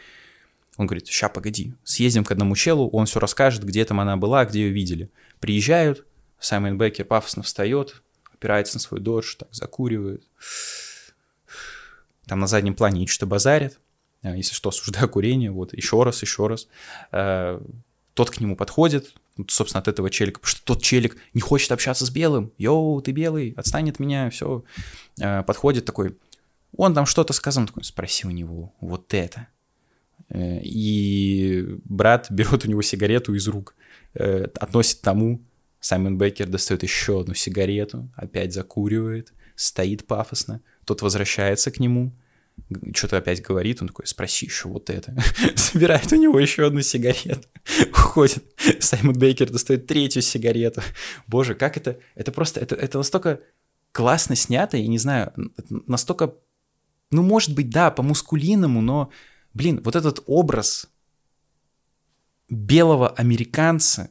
Он 0.77 0.87
говорит, 0.87 1.05
ща, 1.09 1.29
погоди, 1.29 1.75
съездим 1.83 2.23
к 2.23 2.31
одному 2.31 2.55
челу, 2.55 2.89
он 2.89 3.05
все 3.05 3.19
расскажет, 3.19 3.63
где 3.63 3.85
там 3.85 3.99
она 3.99 4.17
была, 4.17 4.45
где 4.45 4.61
ее 4.61 4.71
видели. 4.71 5.11
Приезжают, 5.39 6.07
Саймон 6.39 6.79
Бейкер 6.79 7.05
пафосно 7.05 7.43
встает, 7.43 8.01
опирается 8.33 8.77
на 8.77 8.79
свой 8.79 8.99
додж, 8.99 9.35
так 9.37 9.49
закуривает. 9.51 10.23
Там 12.25 12.39
на 12.39 12.47
заднем 12.47 12.73
плане 12.73 13.05
что-то 13.05 13.27
базарит. 13.27 13.77
Э, 14.25 14.35
если 14.35 14.53
что, 14.53 14.69
осуждаю 14.69 15.07
курение, 15.07 15.51
вот, 15.51 15.73
еще 15.73 16.03
раз, 16.03 16.21
еще 16.21 16.47
раз. 16.47 16.67
Э, 17.11 17.61
тот 18.13 18.29
к 18.31 18.39
нему 18.39 18.55
подходит, 18.55 19.13
собственно, 19.47 19.81
от 19.81 19.87
этого 19.87 20.09
челика, 20.09 20.39
потому 20.39 20.51
что 20.51 20.65
тот 20.65 20.81
челик 20.81 21.17
не 21.33 21.41
хочет 21.41 21.71
общаться 21.71 22.05
с 22.05 22.09
белым. 22.09 22.51
Йоу, 22.57 23.01
ты 23.01 23.11
белый, 23.11 23.53
отстань 23.55 23.89
от 23.89 23.99
меня, 23.99 24.29
все. 24.29 24.63
Э, 25.19 25.43
подходит 25.43 25.85
такой, 25.85 26.17
он 26.75 26.93
там 26.93 27.05
что-то 27.05 27.33
сказал, 27.33 27.67
такой, 27.67 27.83
спроси 27.83 28.27
у 28.27 28.31
него 28.31 28.73
вот 28.81 29.13
это. 29.13 29.47
И 30.33 31.77
брат 31.83 32.31
берет 32.31 32.65
у 32.65 32.67
него 32.67 32.81
сигарету 32.81 33.35
из 33.35 33.47
рук, 33.47 33.75
относит 34.15 35.01
тому, 35.01 35.41
Саймон 35.79 36.17
Беккер 36.17 36.47
достает 36.47 36.81
еще 36.81 37.21
одну 37.21 37.35
сигарету, 37.35 38.09
опять 38.15 38.51
закуривает, 38.51 39.33
стоит 39.55 40.07
пафосно, 40.07 40.61
тот 40.83 41.03
возвращается 41.03 41.69
к 41.69 41.79
нему, 41.79 42.11
что-то 42.93 43.17
опять 43.17 43.41
говорит, 43.41 43.81
он 43.81 43.89
такой, 43.89 44.07
спроси 44.07 44.47
еще 44.47 44.67
вот 44.69 44.89
это. 44.89 45.15
Собирает 45.55 46.11
у 46.11 46.15
него 46.15 46.39
еще 46.39 46.65
одну 46.65 46.81
сигарету, 46.81 47.47
уходит. 47.91 48.43
Саймон 48.79 49.17
Бейкер 49.17 49.51
достает 49.51 49.87
третью 49.87 50.21
сигарету. 50.21 50.81
Боже, 51.27 51.55
как 51.55 51.77
это... 51.77 51.99
Это 52.15 52.31
просто... 52.31 52.59
Это, 52.59 52.75
это 52.75 52.97
настолько 52.97 53.41
классно 53.91 54.35
снято, 54.35 54.77
я 54.77 54.87
не 54.87 54.97
знаю, 54.97 55.31
настолько... 55.69 56.33
Ну, 57.11 57.21
может 57.21 57.53
быть, 57.53 57.69
да, 57.69 57.91
по-мускулиному, 57.91 58.81
но, 58.81 59.11
блин, 59.53 59.81
вот 59.83 59.95
этот 59.95 60.23
образ 60.25 60.89
белого 62.49 63.09
американца, 63.09 64.09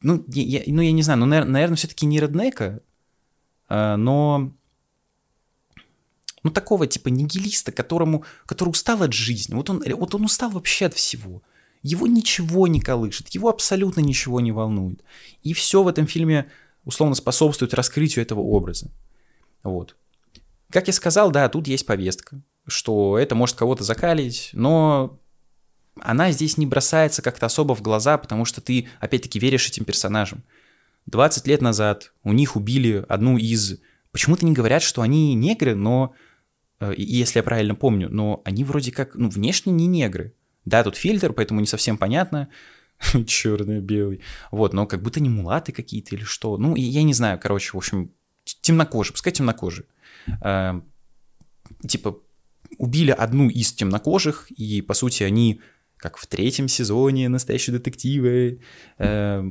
ну, 0.00 0.24
я, 0.28 0.62
ну, 0.66 0.80
я 0.80 0.92
не 0.92 1.02
знаю, 1.02 1.20
ну, 1.20 1.26
наверное, 1.26 1.76
все-таки 1.76 2.06
не 2.06 2.18
реднека, 2.18 2.80
а, 3.68 3.96
но 3.96 4.52
ну, 6.48 6.54
такого 6.54 6.86
типа 6.86 7.08
нигилиста, 7.08 7.72
которому, 7.72 8.24
который 8.46 8.70
устал 8.70 9.02
от 9.02 9.12
жизни. 9.12 9.54
Вот 9.54 9.68
он, 9.68 9.82
вот 9.86 10.14
он 10.14 10.24
устал 10.24 10.50
вообще 10.50 10.86
от 10.86 10.94
всего. 10.94 11.42
Его 11.82 12.06
ничего 12.06 12.66
не 12.66 12.80
колышет, 12.80 13.28
его 13.28 13.48
абсолютно 13.50 14.00
ничего 14.00 14.40
не 14.40 14.50
волнует. 14.50 15.04
И 15.42 15.52
все 15.52 15.82
в 15.82 15.88
этом 15.88 16.06
фильме 16.06 16.50
условно 16.84 17.14
способствует 17.14 17.74
раскрытию 17.74 18.22
этого 18.22 18.40
образа. 18.40 18.90
Вот. 19.62 19.94
Как 20.70 20.86
я 20.86 20.92
сказал, 20.92 21.30
да, 21.30 21.48
тут 21.48 21.68
есть 21.68 21.84
повестка, 21.84 22.40
что 22.66 23.18
это 23.18 23.34
может 23.34 23.56
кого-то 23.56 23.84
закалить, 23.84 24.50
но 24.54 25.18
она 26.00 26.32
здесь 26.32 26.56
не 26.56 26.66
бросается 26.66 27.20
как-то 27.20 27.46
особо 27.46 27.74
в 27.74 27.82
глаза, 27.82 28.16
потому 28.16 28.44
что 28.44 28.60
ты, 28.60 28.88
опять-таки, 29.00 29.38
веришь 29.38 29.68
этим 29.68 29.84
персонажам. 29.84 30.44
20 31.06 31.46
лет 31.46 31.60
назад 31.60 32.12
у 32.22 32.32
них 32.32 32.56
убили 32.56 33.04
одну 33.08 33.36
из... 33.36 33.80
Почему-то 34.12 34.46
не 34.46 34.52
говорят, 34.52 34.82
что 34.82 35.02
они 35.02 35.34
негры, 35.34 35.74
но 35.74 36.14
если 36.96 37.38
я 37.38 37.42
правильно 37.42 37.74
помню, 37.74 38.08
но 38.10 38.42
они 38.44 38.64
вроде 38.64 38.92
как, 38.92 39.14
ну, 39.14 39.28
внешне 39.28 39.72
не 39.72 39.86
негры. 39.86 40.34
Да, 40.64 40.84
тут 40.84 40.96
фильтр, 40.96 41.32
поэтому 41.32 41.60
не 41.60 41.66
совсем 41.66 41.96
понятно, 41.96 42.48
черный, 43.26 43.80
белый, 43.80 44.20
вот, 44.50 44.72
но 44.72 44.86
как 44.86 45.02
будто 45.02 45.20
не 45.20 45.28
мулаты 45.28 45.72
какие-то 45.72 46.14
или 46.14 46.24
что, 46.24 46.56
ну, 46.56 46.76
я 46.76 47.02
не 47.02 47.14
знаю, 47.14 47.38
короче, 47.40 47.72
в 47.72 47.76
общем, 47.76 48.12
темнокожие, 48.60 49.12
пускай 49.12 49.32
темнокожие. 49.32 49.86
Э, 50.42 50.80
типа, 51.86 52.18
убили 52.76 53.10
одну 53.10 53.48
из 53.48 53.72
темнокожих, 53.72 54.50
и, 54.50 54.82
по 54.82 54.94
сути, 54.94 55.22
они, 55.22 55.60
как 55.96 56.16
в 56.16 56.26
третьем 56.26 56.68
сезоне 56.68 57.28
«Настоящие 57.28 57.76
детективы», 57.76 58.60
э, 58.98 59.50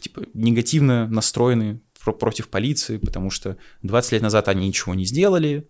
типа, 0.00 0.24
негативно 0.34 1.08
настроены 1.08 1.80
против 2.04 2.48
полиции, 2.48 2.98
потому 2.98 3.30
что 3.30 3.56
20 3.82 4.12
лет 4.12 4.22
назад 4.22 4.48
они 4.48 4.66
ничего 4.66 4.94
не 4.94 5.04
сделали, 5.04 5.68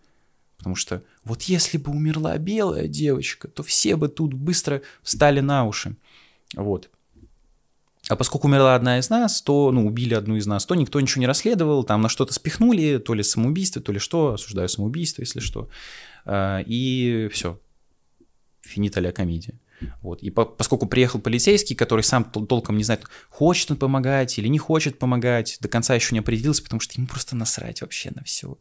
Потому 0.62 0.76
что 0.76 1.02
вот 1.24 1.42
если 1.42 1.76
бы 1.76 1.90
умерла 1.90 2.38
белая 2.38 2.86
девочка, 2.86 3.48
то 3.48 3.64
все 3.64 3.96
бы 3.96 4.06
тут 4.06 4.32
быстро 4.32 4.80
встали 5.02 5.40
на 5.40 5.66
уши. 5.66 5.96
Вот. 6.54 6.88
А 8.08 8.14
поскольку 8.14 8.46
умерла 8.46 8.76
одна 8.76 9.00
из 9.00 9.10
нас, 9.10 9.42
то, 9.42 9.72
ну, 9.72 9.84
убили 9.84 10.14
одну 10.14 10.36
из 10.36 10.46
нас, 10.46 10.64
то 10.64 10.76
никто 10.76 11.00
ничего 11.00 11.20
не 11.20 11.26
расследовал, 11.26 11.82
там 11.82 12.00
на 12.00 12.08
что-то 12.08 12.32
спихнули, 12.32 12.98
то 12.98 13.14
ли 13.14 13.24
самоубийство, 13.24 13.82
то 13.82 13.90
ли 13.90 13.98
что, 13.98 14.34
осуждаю 14.34 14.68
самоубийство, 14.68 15.22
если 15.22 15.40
что. 15.40 15.68
А, 16.24 16.60
и 16.64 17.28
все. 17.32 17.58
Финита 18.60 19.00
ля 19.00 19.10
комедия. 19.10 19.58
Вот. 20.00 20.22
И 20.22 20.30
по, 20.30 20.44
поскольку 20.44 20.86
приехал 20.86 21.20
полицейский, 21.20 21.74
который 21.74 22.02
сам 22.02 22.30
тол- 22.32 22.46
толком 22.46 22.76
не 22.76 22.84
знает, 22.84 23.04
хочет 23.28 23.72
он 23.72 23.76
помогать 23.76 24.38
или 24.38 24.46
не 24.46 24.58
хочет 24.58 24.98
помогать, 24.98 25.58
до 25.60 25.68
конца 25.68 25.94
еще 25.94 26.14
не 26.14 26.20
определился, 26.20 26.62
потому 26.62 26.80
что 26.80 26.94
ему 26.96 27.08
просто 27.08 27.34
насрать 27.34 27.82
вообще 27.82 28.10
на 28.14 28.22
все. 28.22 28.56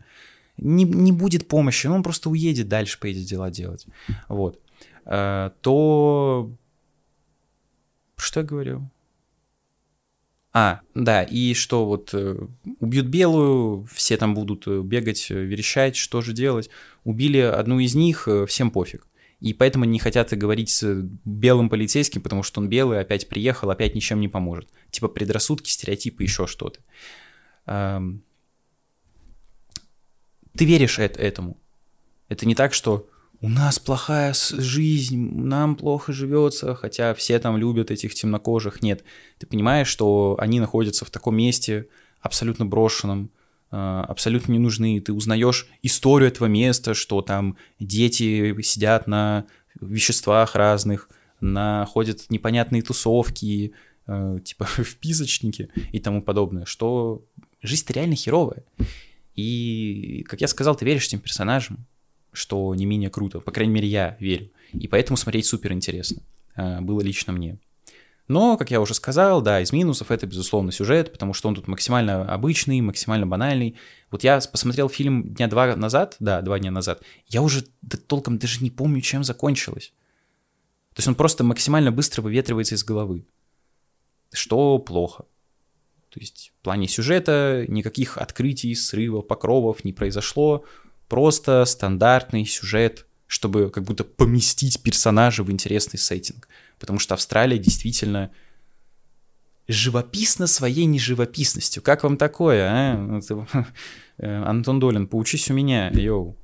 Не, 0.58 0.84
не 0.84 1.12
будет 1.12 1.48
помощи, 1.48 1.88
он 1.88 2.04
просто 2.04 2.30
уедет 2.30 2.68
дальше, 2.68 3.00
поедет 3.00 3.26
дела 3.26 3.50
делать. 3.50 3.86
Вот. 4.28 4.60
А, 5.06 5.52
то... 5.62 6.52
Что 8.18 8.42
я 8.42 8.46
говорю? 8.46 8.90
А, 10.54 10.82
да, 10.94 11.24
и 11.24 11.54
что 11.54 11.86
вот 11.86 12.14
э, 12.14 12.38
убьют 12.80 13.08
белую, 13.08 13.86
все 13.86 14.18
там 14.18 14.36
будут 14.36 14.68
э, 14.68 14.82
бегать, 14.82 15.32
э, 15.32 15.36
верещать, 15.36 15.96
что 15.96 16.22
же 16.22 16.34
делать. 16.34 16.70
Убили 17.06 17.38
одну 17.38 17.80
из 17.80 17.96
них, 17.96 18.28
всем 18.48 18.70
пофиг. 18.70 19.08
И 19.40 19.54
поэтому 19.54 19.86
не 19.86 19.98
хотят 19.98 20.38
говорить 20.38 20.70
с 20.70 20.84
белым 21.26 21.70
полицейским, 21.70 22.22
потому 22.22 22.44
что 22.44 22.60
он 22.60 22.68
белый, 22.68 23.00
опять 23.00 23.30
приехал, 23.30 23.72
опять 23.72 23.96
ничем 23.96 24.20
не 24.20 24.28
поможет. 24.28 24.70
Типа 24.92 25.08
предрассудки, 25.08 25.70
стереотипы, 25.70 26.22
еще 26.22 26.46
что-то. 26.46 26.80
Ты 30.56 30.66
веришь 30.66 31.00
этому. 31.00 31.58
Это 32.28 32.46
не 32.46 32.56
так, 32.56 32.74
что 32.74 33.08
у 33.42 33.50
нас 33.50 33.80
плохая 33.80 34.36
жизнь, 34.36 35.18
нам 35.18 35.76
плохо 35.76 36.14
живется, 36.14 36.76
хотя 36.76 37.16
все 37.16 37.40
там 37.40 37.58
любят 37.58 37.90
этих 37.90 38.14
темнокожих. 38.14 38.84
Нет, 38.84 39.04
ты 39.40 39.48
понимаешь, 39.48 39.88
что 39.88 40.36
они 40.40 40.60
находятся 40.60 41.06
в 41.06 41.10
таком 41.10 41.36
месте 41.38 41.88
абсолютно 42.22 42.68
брошенном, 42.68 43.32
а, 43.72 44.04
абсолютно 44.04 44.52
не 44.52 44.60
нужны. 44.60 45.02
Ты 45.02 45.12
узнаешь 45.12 45.68
историю 45.82 46.30
этого 46.30 46.46
места, 46.46 46.94
что 46.94 47.24
там 47.24 47.58
дети 47.80 48.62
сидят 48.62 49.08
на 49.08 49.46
веществах 49.80 50.56
разных, 50.56 51.10
находят 51.40 52.26
непонятные 52.30 52.84
тусовки, 52.84 53.74
а, 54.06 54.40
типа 54.40 54.66
в 54.78 54.96
писочнике 54.98 55.70
и 55.92 56.00
тому 56.00 56.22
подобное, 56.22 56.66
что 56.66 57.24
жизнь-то 57.64 57.94
реально 57.94 58.16
херовая. 58.16 58.64
И, 59.42 60.24
как 60.24 60.42
я 60.42 60.48
сказал, 60.48 60.76
ты 60.76 60.86
веришь 60.86 61.08
этим 61.08 61.20
персонажам, 61.20 61.86
что 62.32 62.74
не 62.76 62.86
менее 62.86 63.10
круто. 63.10 63.40
По 63.40 63.52
крайней 63.52 63.74
мере, 63.74 63.88
я 63.88 64.16
верю. 64.20 64.52
И 64.74 64.88
поэтому 64.88 65.18
смотреть 65.18 65.46
супер 65.46 65.74
интересно. 65.74 66.22
А, 66.56 66.82
было 66.82 67.02
лично 67.02 67.34
мне. 67.34 67.58
Но, 68.28 68.56
как 68.56 68.72
я 68.72 68.80
уже 68.80 68.94
сказал, 68.94 69.42
да, 69.42 69.60
из 69.60 69.74
минусов 69.74 70.12
это, 70.12 70.26
безусловно, 70.26 70.72
сюжет, 70.72 71.12
потому 71.12 71.34
что 71.34 71.50
он 71.50 71.56
тут 71.56 71.68
максимально 71.68 72.24
обычный, 72.34 72.80
максимально 72.80 73.28
банальный. 73.28 73.76
Вот 74.10 74.24
я 74.24 74.40
посмотрел 74.40 74.88
фильм 74.88 75.34
дня 75.34 75.48
два 75.48 75.76
назад, 75.76 76.16
да, 76.20 76.42
два 76.42 76.58
дня 76.60 76.72
назад, 76.72 77.02
я 77.28 77.42
уже 77.42 77.64
толком 78.08 78.38
даже 78.38 78.64
не 78.64 78.70
помню, 78.70 79.02
чем 79.02 79.24
закончилось. 79.26 79.92
То 80.94 81.00
есть 81.00 81.08
он 81.08 81.16
просто 81.16 81.44
максимально 81.44 81.92
быстро 81.92 82.22
выветривается 82.22 82.76
из 82.76 82.84
головы. 82.86 83.26
Что 84.32 84.80
плохо. 84.80 85.26
То 86.12 86.20
есть 86.20 86.52
в 86.60 86.64
плане 86.64 86.88
сюжета 86.88 87.66
никаких 87.68 88.18
открытий, 88.18 88.76
срывов, 88.76 89.28
покровов 89.28 89.86
не 89.86 89.94
произошло 89.94 90.66
просто 91.08 91.64
стандартный 91.66 92.46
сюжет, 92.46 93.06
чтобы 93.28 93.70
как 93.70 93.86
будто 93.86 94.04
поместить 94.04 94.84
персонажа 94.84 95.44
в 95.44 95.52
интересный 95.52 95.98
сеттинг. 95.98 96.50
Потому 96.80 97.00
что 97.00 97.14
Австралия 97.14 97.58
действительно 97.58 98.32
живописна 99.70 100.48
своей 100.48 100.86
неживописностью. 100.86 101.82
Как 101.82 102.04
вам 102.04 102.18
такое, 102.18 102.68
а? 102.70 103.20
Э, 104.18 104.44
Антон 104.44 104.80
Долин, 104.80 105.08
поучись 105.08 105.50
у 105.50 105.54
меня, 105.54 105.90
йоу. 105.90 106.38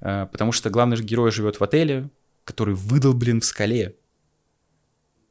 А, 0.00 0.26
потому 0.26 0.52
что 0.52 0.70
главный 0.70 0.96
герой 0.96 1.32
живет 1.32 1.58
в 1.58 1.64
отеле, 1.64 2.08
который 2.44 2.74
выдолблен 2.74 3.40
в 3.40 3.44
скале. 3.44 3.96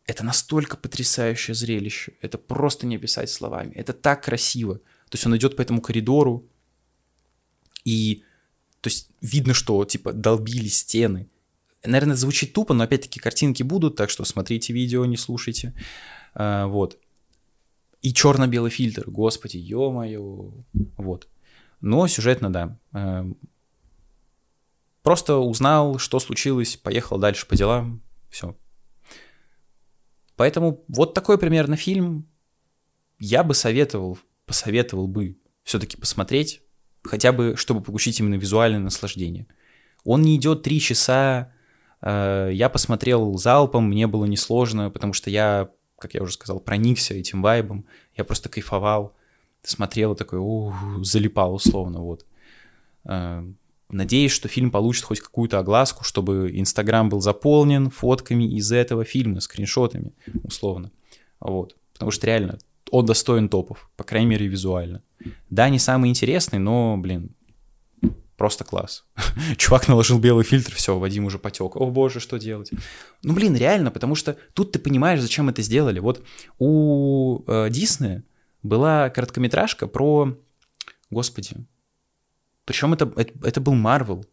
Это 0.06 0.24
настолько 0.24 0.78
потрясающее 0.78 1.56
зрелище. 1.56 2.14
Это 2.22 2.38
просто 2.38 2.86
не 2.86 2.98
описать 2.98 3.30
словами. 3.30 3.74
Это 3.74 3.94
так 3.94 4.24
красиво. 4.24 4.76
То 4.76 5.16
есть 5.16 5.26
он 5.26 5.36
идет 5.36 5.56
по 5.56 5.62
этому 5.62 5.82
коридору, 5.82 6.48
и 7.84 8.24
то 8.82 8.90
есть 8.90 9.10
видно, 9.22 9.54
что 9.54 9.84
типа 9.86 10.14
долбили 10.14 10.68
стены. 10.68 11.30
Наверное, 11.84 12.16
звучит 12.16 12.54
тупо, 12.54 12.74
но 12.74 12.84
опять-таки 12.84 13.20
картинки 13.20 13.64
будут, 13.64 13.96
так 13.96 14.10
что 14.10 14.26
смотрите 14.26 14.74
видео, 14.74 15.06
не 15.06 15.18
слушайте. 15.18 15.74
А, 16.34 16.68
вот. 16.68 17.00
И 18.02 18.14
черно-белый 18.14 18.72
фильтр, 18.72 19.10
господи, 19.10 19.58
ё-моё. 19.58 20.52
Вот. 20.98 21.28
Но 21.82 22.08
сюжетно, 22.08 22.52
да. 22.52 22.80
А, 22.92 23.28
просто 25.04 25.38
узнал, 25.38 26.00
что 26.00 26.20
случилось, 26.20 26.76
поехал 26.76 27.18
дальше 27.20 27.48
по 27.48 27.56
делам, 27.56 28.02
все. 28.30 28.56
Поэтому 30.36 30.84
вот 30.88 31.14
такой 31.14 31.38
примерно 31.38 31.76
фильм 31.76 32.28
я 33.20 33.44
бы 33.44 33.54
советовал, 33.54 34.18
посоветовал 34.46 35.08
бы 35.08 35.38
все-таки 35.64 35.98
посмотреть, 35.98 36.62
хотя 37.04 37.32
бы 37.32 37.56
чтобы 37.56 37.82
получить 37.82 38.20
именно 38.20 38.36
визуальное 38.36 38.80
наслаждение. 38.80 39.48
Он 40.04 40.22
не 40.22 40.36
идет 40.36 40.64
три 40.64 40.80
часа, 40.80 41.54
э, 42.02 42.50
я 42.54 42.70
посмотрел 42.70 43.38
залпом, 43.38 43.88
мне 43.88 44.08
было 44.08 44.26
несложно, 44.26 44.90
потому 44.90 45.14
что 45.14 45.30
я, 45.30 45.70
как 45.98 46.14
я 46.14 46.22
уже 46.22 46.34
сказал, 46.34 46.60
проникся 46.60 47.14
этим 47.14 47.42
вайбом, 47.42 47.86
я 48.16 48.24
просто 48.24 48.50
кайфовал, 48.50 49.16
смотрел 49.64 50.16
такой, 50.16 50.40
ух, 50.40 50.76
залипал 51.02 51.56
условно, 51.56 52.02
вот. 52.02 52.26
Надеюсь, 53.90 54.32
что 54.32 54.48
фильм 54.48 54.72
получит 54.72 55.06
хоть 55.06 55.20
какую-то 55.20 55.60
огласку, 55.60 56.04
чтобы 56.04 56.52
Инстаграм 56.54 57.08
был 57.08 57.22
заполнен 57.22 57.92
фотками 57.92 58.44
из 58.44 58.72
этого 58.72 59.06
фильма, 59.06 59.42
скриншотами, 59.42 60.14
условно. 60.44 60.92
Вот. 61.40 61.76
Потому 61.94 62.12
что 62.12 62.28
реально 62.28 62.58
он 62.92 63.06
достоин 63.06 63.50
топов, 63.50 63.90
по 63.96 64.04
крайней 64.04 64.28
мере, 64.28 64.48
визуально. 64.48 65.02
Да, 65.50 65.70
не 65.70 65.80
самый 65.80 66.10
интересный, 66.10 66.60
но, 66.60 66.98
блин, 66.98 67.32
просто 68.38 68.64
класс. 68.64 69.06
Чувак 69.58 69.88
наложил 69.88 70.20
белый 70.20 70.44
фильтр, 70.44 70.74
все, 70.74 70.98
Вадим 70.98 71.26
уже 71.26 71.40
потек. 71.40 71.76
О 71.76 71.86
боже, 71.88 72.20
что 72.20 72.38
делать? 72.38 72.72
Ну, 73.24 73.34
блин, 73.34 73.56
реально, 73.56 73.92
потому 73.92 74.16
что 74.16 74.38
тут 74.54 74.72
ты 74.72 74.80
понимаешь, 74.80 75.22
зачем 75.22 75.50
это 75.50 75.62
сделали. 75.62 76.00
Вот 76.00 76.24
у 76.58 77.44
э, 77.48 77.70
Диснея 77.70 78.24
была 78.64 79.10
короткометражка 79.10 79.88
про... 79.88 80.38
Господи. 81.10 81.56
Причем 82.66 82.94
это, 82.94 83.12
это, 83.16 83.48
это 83.48 83.62
был 83.62 83.74
Марвел. 83.74 84.26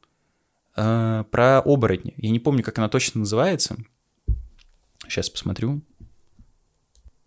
Э, 0.75 1.25
про 1.31 1.61
оборотня. 1.61 2.15
Я 2.17 2.31
не 2.31 2.41
помню, 2.41 2.63
как 2.63 2.79
она 2.79 2.89
точно 2.89 3.21
называется. 3.21 3.77
Сейчас 5.07 5.29
посмотрю. 5.29 5.83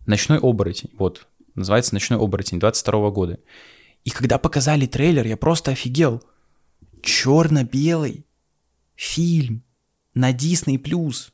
«Ночной 0.06 0.40
оборотень», 0.40 0.92
вот, 0.98 1.28
называется 1.56 1.94
«Ночной 1.94 2.20
оборотень» 2.20 2.60
22 2.60 3.10
года. 3.12 3.40
И 4.04 4.12
когда 4.12 4.38
показали 4.38 4.86
трейлер, 4.86 5.26
я 5.26 5.38
просто 5.38 5.72
офигел. 5.72 6.24
Черно-белый 7.02 8.26
фильм 8.96 9.64
на 10.14 10.32
Disney 10.32 10.78
Plus 10.78 11.32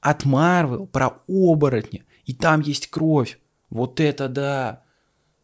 от 0.00 0.24
Marvel 0.24 0.86
про 0.86 1.20
оборотня. 1.28 2.04
И 2.24 2.34
там 2.34 2.60
есть 2.60 2.88
кровь. 2.88 3.38
Вот 3.70 4.00
это 4.00 4.28
да! 4.28 4.82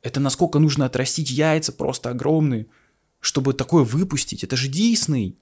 Это 0.02 0.20
насколько 0.20 0.58
нужно 0.58 0.86
отрастить 0.86 1.30
яйца 1.30 1.72
просто 1.72 2.10
огромные, 2.10 2.66
чтобы 3.20 3.54
такое 3.54 3.84
выпустить. 3.84 4.44
Это 4.44 4.56
же 4.56 4.68
Дисней. 4.68 5.36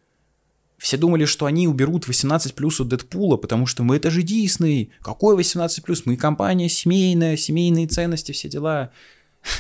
Все 0.79 0.97
думали, 0.97 1.25
что 1.25 1.47
они 1.47 1.69
уберут 1.69 2.07
18 2.07 2.55
плюс 2.55 2.81
у 2.81 2.85
Дэдпула, 2.85 3.37
потому 3.37 3.67
что 3.67 3.83
мы 3.83 3.97
это 3.97 4.11
же 4.11 4.23
Дисней. 4.23 4.91
Какой 5.01 5.35
18 5.35 5.83
плюс? 5.83 6.05
Мы 6.05 6.17
компания 6.17 6.69
семейная, 6.69 7.37
семейные 7.37 7.87
ценности, 7.87 8.33
все 8.33 8.49
дела. 8.49 8.91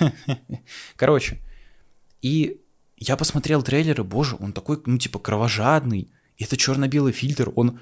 Короче, 0.96 1.40
и 2.20 2.60
я 2.98 3.16
посмотрел 3.16 3.62
трейлер, 3.62 4.00
и, 4.00 4.04
боже, 4.04 4.36
он 4.38 4.52
такой, 4.52 4.80
ну, 4.86 4.98
типа, 4.98 5.18
кровожадный. 5.18 6.10
И 6.36 6.44
это 6.44 6.56
черно-белый 6.56 7.12
фильтр, 7.12 7.52
он, 7.54 7.80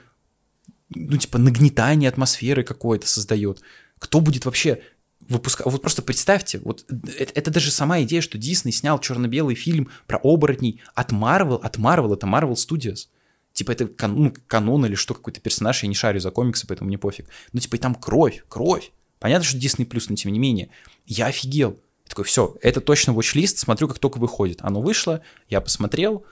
ну, 0.90 1.16
типа, 1.16 1.38
нагнетание 1.38 2.08
атмосферы 2.08 2.62
какое-то 2.62 3.08
создает. 3.08 3.62
Кто 3.98 4.20
будет 4.20 4.44
вообще 4.44 4.82
выпускать? 5.28 5.66
Вот 5.66 5.80
просто 5.80 6.02
представьте, 6.02 6.58
вот 6.60 6.84
это, 7.18 7.32
это 7.34 7.50
даже 7.50 7.70
сама 7.70 8.02
идея, 8.02 8.20
что 8.20 8.38
Дисней 8.38 8.72
снял 8.72 8.98
черно-белый 8.98 9.54
фильм 9.54 9.90
про 10.06 10.18
оборотней 10.22 10.82
от 10.94 11.12
Marvel, 11.12 11.60
от 11.60 11.76
Marvel, 11.76 12.14
это 12.14 12.26
Marvel 12.26 12.54
Studios. 12.54 13.08
Типа 13.52 13.70
это 13.70 13.86
кан 13.86 14.14
ну, 14.16 14.34
канон 14.46 14.84
или 14.86 14.96
что, 14.96 15.14
какой-то 15.14 15.40
персонаж, 15.40 15.82
я 15.82 15.88
не 15.88 15.94
шарю 15.94 16.20
за 16.20 16.30
комиксы, 16.30 16.66
поэтому 16.66 16.88
мне 16.88 16.98
пофиг. 16.98 17.28
Ну 17.52 17.60
типа 17.60 17.76
и 17.76 17.78
там 17.78 17.94
кровь, 17.94 18.44
кровь. 18.48 18.90
Понятно, 19.20 19.44
что 19.44 19.56
Disney+, 19.56 19.86
плюс, 19.86 20.08
но 20.08 20.16
тем 20.16 20.32
не 20.32 20.38
менее. 20.38 20.70
Я 21.06 21.26
офигел. 21.26 21.70
Я 22.04 22.10
такой, 22.10 22.24
все, 22.24 22.56
это 22.60 22.80
точно 22.80 23.12
watch-лист, 23.12 23.58
смотрю, 23.58 23.88
как 23.88 23.98
только 23.98 24.18
выходит. 24.18 24.58
Оно 24.60 24.82
вышло, 24.82 25.22
я 25.48 25.60
посмотрел, 25.60 26.26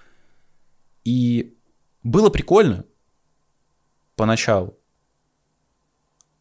и 1.04 1.54
было 2.02 2.28
прикольно 2.28 2.84
поначалу. 4.16 4.76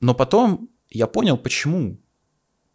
Но 0.01 0.15
потом 0.15 0.69
я 0.89 1.07
понял, 1.07 1.37
почему. 1.37 2.00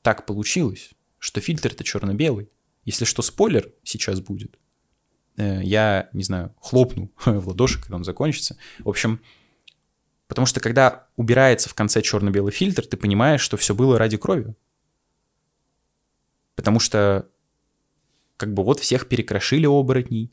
Так 0.07 0.25
получилось, 0.25 0.91
что 1.19 1.41
фильтр-то 1.41 1.83
черно-белый. 1.83 2.49
Если 2.85 3.05
что, 3.05 3.23
спойлер 3.23 3.73
сейчас 3.83 4.21
будет. 4.21 4.57
Э, 5.37 5.61
я, 5.65 6.11
не 6.13 6.23
знаю, 6.23 6.55
хлопну 6.61 7.11
в 7.25 7.49
ладоши, 7.49 7.81
когда 7.83 7.97
он 7.97 8.05
закончится. 8.05 8.57
В 8.79 8.89
общем, 8.89 9.21
потому 10.29 10.47
что 10.47 10.61
когда 10.61 11.09
убирается 11.17 11.69
в 11.69 11.75
конце 11.75 12.03
черно-белый 12.03 12.53
фильтр, 12.53 12.87
ты 12.87 12.97
понимаешь, 12.97 13.41
что 13.41 13.57
все 13.57 13.75
было 13.75 13.99
ради 13.99 14.17
крови. 14.17 14.55
Потому 16.55 16.79
что 16.79 17.29
как 18.37 18.55
бы 18.55 18.63
вот 18.63 18.79
всех 18.79 19.09
перекрошили 19.09 19.67
оборотней, 19.67 20.31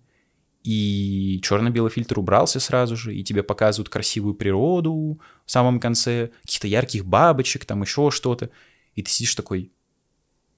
и 0.64 1.42
черно-белый 1.42 1.90
фильтр 1.90 2.20
убрался 2.20 2.60
сразу 2.60 2.96
же, 2.96 3.16
и 3.16 3.24
тебе 3.24 3.42
показывают 3.42 3.90
красивую 3.90 4.36
природу 4.36 5.20
в 5.48 5.52
самом 5.52 5.80
конце, 5.80 6.30
каких-то 6.44 6.68
ярких 6.68 7.06
бабочек, 7.06 7.66
там 7.66 7.82
еще 7.82 8.12
что-то. 8.12 8.52
И 8.96 9.04
ты 9.04 9.10
сидишь 9.10 9.36
такой, 9.36 9.72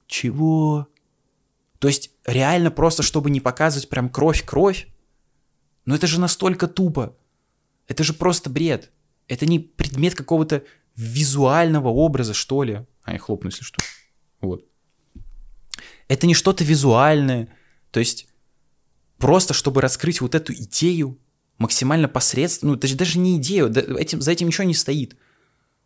чего? 0.07 0.87
То 1.79 1.87
есть 1.87 2.11
реально 2.25 2.71
просто, 2.71 3.03
чтобы 3.03 3.29
не 3.29 3.39
показывать 3.39 3.89
прям 3.89 4.09
кровь-кровь? 4.09 4.87
Но 5.85 5.95
это 5.95 6.07
же 6.07 6.19
настолько 6.19 6.67
тупо. 6.67 7.15
Это 7.87 8.03
же 8.03 8.13
просто 8.13 8.49
бред. 8.49 8.91
Это 9.27 9.45
не 9.45 9.59
предмет 9.59 10.15
какого-то 10.15 10.63
визуального 10.95 11.89
образа, 11.89 12.33
что 12.33 12.63
ли. 12.63 12.85
А, 13.03 13.13
я 13.13 13.19
хлопну, 13.19 13.49
если 13.49 13.63
что. 13.63 13.83
Вот. 14.41 14.65
Это 16.07 16.27
не 16.27 16.33
что-то 16.33 16.63
визуальное. 16.63 17.49
То 17.91 17.99
есть 17.99 18.27
просто 19.17 19.53
чтобы 19.53 19.81
раскрыть 19.81 20.21
вот 20.21 20.35
эту 20.35 20.53
идею 20.53 21.19
максимально 21.57 22.07
посредственно, 22.07 22.73
ну, 22.73 22.77
даже, 22.77 22.95
даже 22.95 23.17
не 23.17 23.37
идею, 23.37 23.69
да, 23.69 23.81
этим, 23.81 24.21
за 24.21 24.31
этим 24.31 24.47
ничего 24.47 24.65
не 24.65 24.73
стоит. 24.73 25.15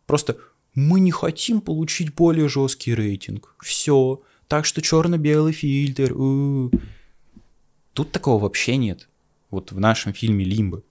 Просто 0.06 0.38
мы 0.74 1.00
не 1.00 1.10
хотим 1.10 1.60
получить 1.60 2.14
более 2.14 2.48
жесткий 2.48 2.94
рейтинг. 2.94 3.54
Все. 3.60 4.22
Так 4.48 4.64
что 4.64 4.82
черно-белый 4.82 5.52
фильтр. 5.52 6.12
У-у-у. 6.12 6.70
Тут 7.92 8.12
такого 8.12 8.42
вообще 8.42 8.76
нет. 8.76 9.08
Вот 9.50 9.72
в 9.72 9.80
нашем 9.80 10.12
фильме 10.12 10.44
Лимбо. 10.44 10.82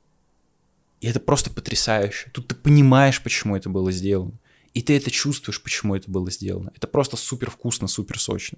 И 1.01 1.07
это 1.07 1.19
просто 1.19 1.49
потрясающе. 1.49 2.29
Тут 2.33 2.47
ты 2.47 2.55
понимаешь, 2.55 3.23
почему 3.23 3.55
это 3.55 3.69
было 3.69 3.91
сделано. 3.91 4.33
И 4.73 4.81
ты 4.81 4.95
это 4.97 5.09
чувствуешь, 5.09 5.61
почему 5.61 5.95
это 5.95 6.11
было 6.11 6.29
сделано. 6.29 6.71
Это 6.75 6.87
просто 6.87 7.17
супер 7.17 7.49
вкусно, 7.49 7.87
супер 7.87 8.19
сочно. 8.19 8.57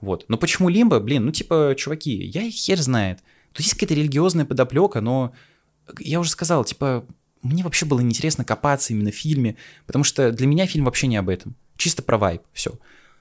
Вот. 0.00 0.24
Но 0.28 0.36
почему 0.36 0.68
Лимбо? 0.68 0.98
Блин, 0.98 1.26
ну 1.26 1.30
типа, 1.30 1.74
чуваки, 1.76 2.24
я 2.24 2.42
их 2.42 2.54
хер 2.54 2.80
знает. 2.80 3.20
Тут 3.52 3.60
есть 3.60 3.74
какая-то 3.74 3.94
религиозная 3.94 4.44
подоплека, 4.44 5.00
но 5.00 5.32
я 6.00 6.18
уже 6.20 6.30
сказал, 6.30 6.64
типа, 6.64 7.06
мне 7.44 7.62
вообще 7.62 7.86
было 7.86 8.00
неинтересно 8.00 8.44
копаться 8.44 8.92
именно 8.92 9.10
в 9.10 9.14
фильме, 9.14 9.56
потому 9.86 10.04
что 10.04 10.32
для 10.32 10.46
меня 10.46 10.66
фильм 10.66 10.84
вообще 10.86 11.06
не 11.06 11.16
об 11.16 11.28
этом. 11.28 11.54
Чисто 11.76 12.02
про 12.02 12.18
вайп, 12.18 12.42
все. 12.52 12.72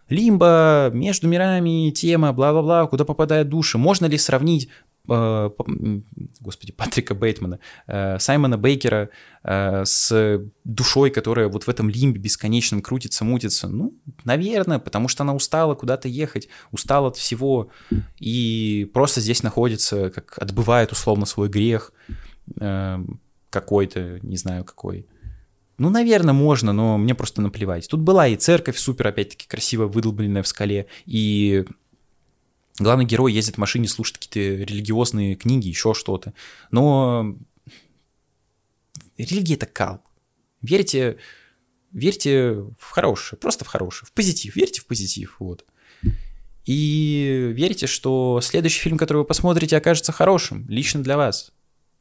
Лимбо, 0.09 0.89
между 0.93 1.27
мирами, 1.27 1.91
тема, 1.91 2.33
бла-бла-бла, 2.33 2.87
куда 2.87 3.05
попадают 3.05 3.49
души. 3.49 3.77
Можно 3.77 4.05
ли 4.07 4.17
сравнить 4.17 4.69
Э, 5.09 5.49
господи, 6.39 6.71
Патрика 6.77 7.13
Бейтмана, 7.13 7.59
э, 7.87 8.19
Саймона 8.19 8.57
Бейкера 8.57 9.09
э, 9.43 9.83
с 9.85 10.41
душой, 10.63 11.09
которая 11.09 11.49
вот 11.49 11.63
в 11.65 11.69
этом 11.69 11.89
лимбе 11.89 12.19
бесконечном 12.19 12.81
крутится, 12.81 13.25
мутится? 13.25 13.67
Ну, 13.67 13.93
наверное, 14.23 14.79
потому 14.79 15.07
что 15.07 15.23
она 15.23 15.33
устала 15.33 15.75
куда-то 15.75 16.07
ехать, 16.07 16.47
устала 16.71 17.09
от 17.09 17.17
всего, 17.17 17.69
и 18.17 18.89
просто 18.93 19.19
здесь 19.19 19.43
находится, 19.43 20.09
как 20.09 20.37
отбывает 20.41 20.91
условно 20.91 21.25
свой 21.25 21.49
грех 21.49 21.91
какой-то, 23.53 24.19
не 24.21 24.35
знаю 24.35 24.65
какой. 24.65 25.07
Ну, 25.77 25.89
наверное, 25.89 26.33
можно, 26.33 26.73
но 26.73 26.97
мне 26.97 27.15
просто 27.15 27.41
наплевать. 27.41 27.87
Тут 27.87 28.01
была 28.01 28.27
и 28.27 28.35
церковь 28.35 28.77
супер, 28.77 29.07
опять-таки, 29.07 29.47
красиво 29.47 29.87
выдолбленная 29.87 30.43
в 30.43 30.47
скале, 30.47 30.87
и 31.05 31.65
главный 32.79 33.05
герой 33.05 33.31
ездит 33.31 33.55
в 33.55 33.59
машине, 33.59 33.87
слушает 33.87 34.17
какие-то 34.17 34.63
религиозные 34.63 35.35
книги, 35.35 35.67
еще 35.67 35.93
что-то. 35.93 36.33
Но 36.71 37.35
религия— 39.17 39.53
это 39.55 39.67
кал. 39.67 40.03
Верьте, 40.61 41.17
верьте 41.91 42.53
в 42.79 42.89
хорошее, 42.91 43.39
просто 43.39 43.63
в 43.63 43.67
хорошее, 43.67 44.07
в 44.07 44.13
позитив, 44.13 44.55
верьте 44.55 44.81
в 44.81 44.87
позитив, 44.87 45.35
вот. 45.39 45.65
И 46.65 47.51
верьте, 47.53 47.87
что 47.87 48.39
следующий 48.41 48.79
фильм, 48.79 48.97
который 48.97 49.19
вы 49.19 49.25
посмотрите, 49.25 49.77
окажется 49.77 50.11
хорошим, 50.11 50.65
лично 50.69 51.03
для 51.03 51.17
вас. 51.17 51.52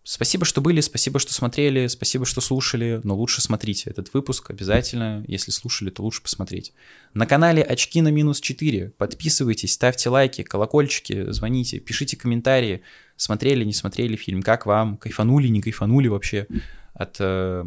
Спасибо, 0.05 0.45
что 0.45 0.61
были, 0.61 0.81
спасибо, 0.81 1.21
что 1.21 1.33
смотрели, 1.33 1.87
спасибо, 1.87 2.27
что 2.27 2.41
слушали, 2.41 3.01
но 3.05 3.15
лучше 3.15 3.41
смотрите 3.41 3.89
этот 3.89 4.13
выпуск 4.13 4.51
обязательно. 4.51 5.25
Если 5.29 5.53
слушали, 5.53 5.91
то 5.91 6.03
лучше 6.03 6.23
посмотреть. 6.23 6.73
На 7.15 7.25
канале 7.25 7.63
Очки 7.63 8.03
на 8.03 8.09
минус 8.09 8.41
4. 8.41 8.95
Подписывайтесь, 8.99 9.75
ставьте 9.75 10.09
лайки, 10.09 10.43
колокольчики, 10.43 11.31
звоните, 11.31 11.79
пишите 11.79 12.17
комментарии. 12.17 12.83
Смотрели, 13.17 13.65
не 13.65 13.73
смотрели 13.73 14.17
фильм, 14.17 14.43
как 14.43 14.67
вам, 14.67 14.97
кайфанули, 14.97 15.47
не 15.47 15.63
кайфанули 15.63 16.09
вообще 16.09 16.49
от 16.95 17.19
э, 17.21 17.65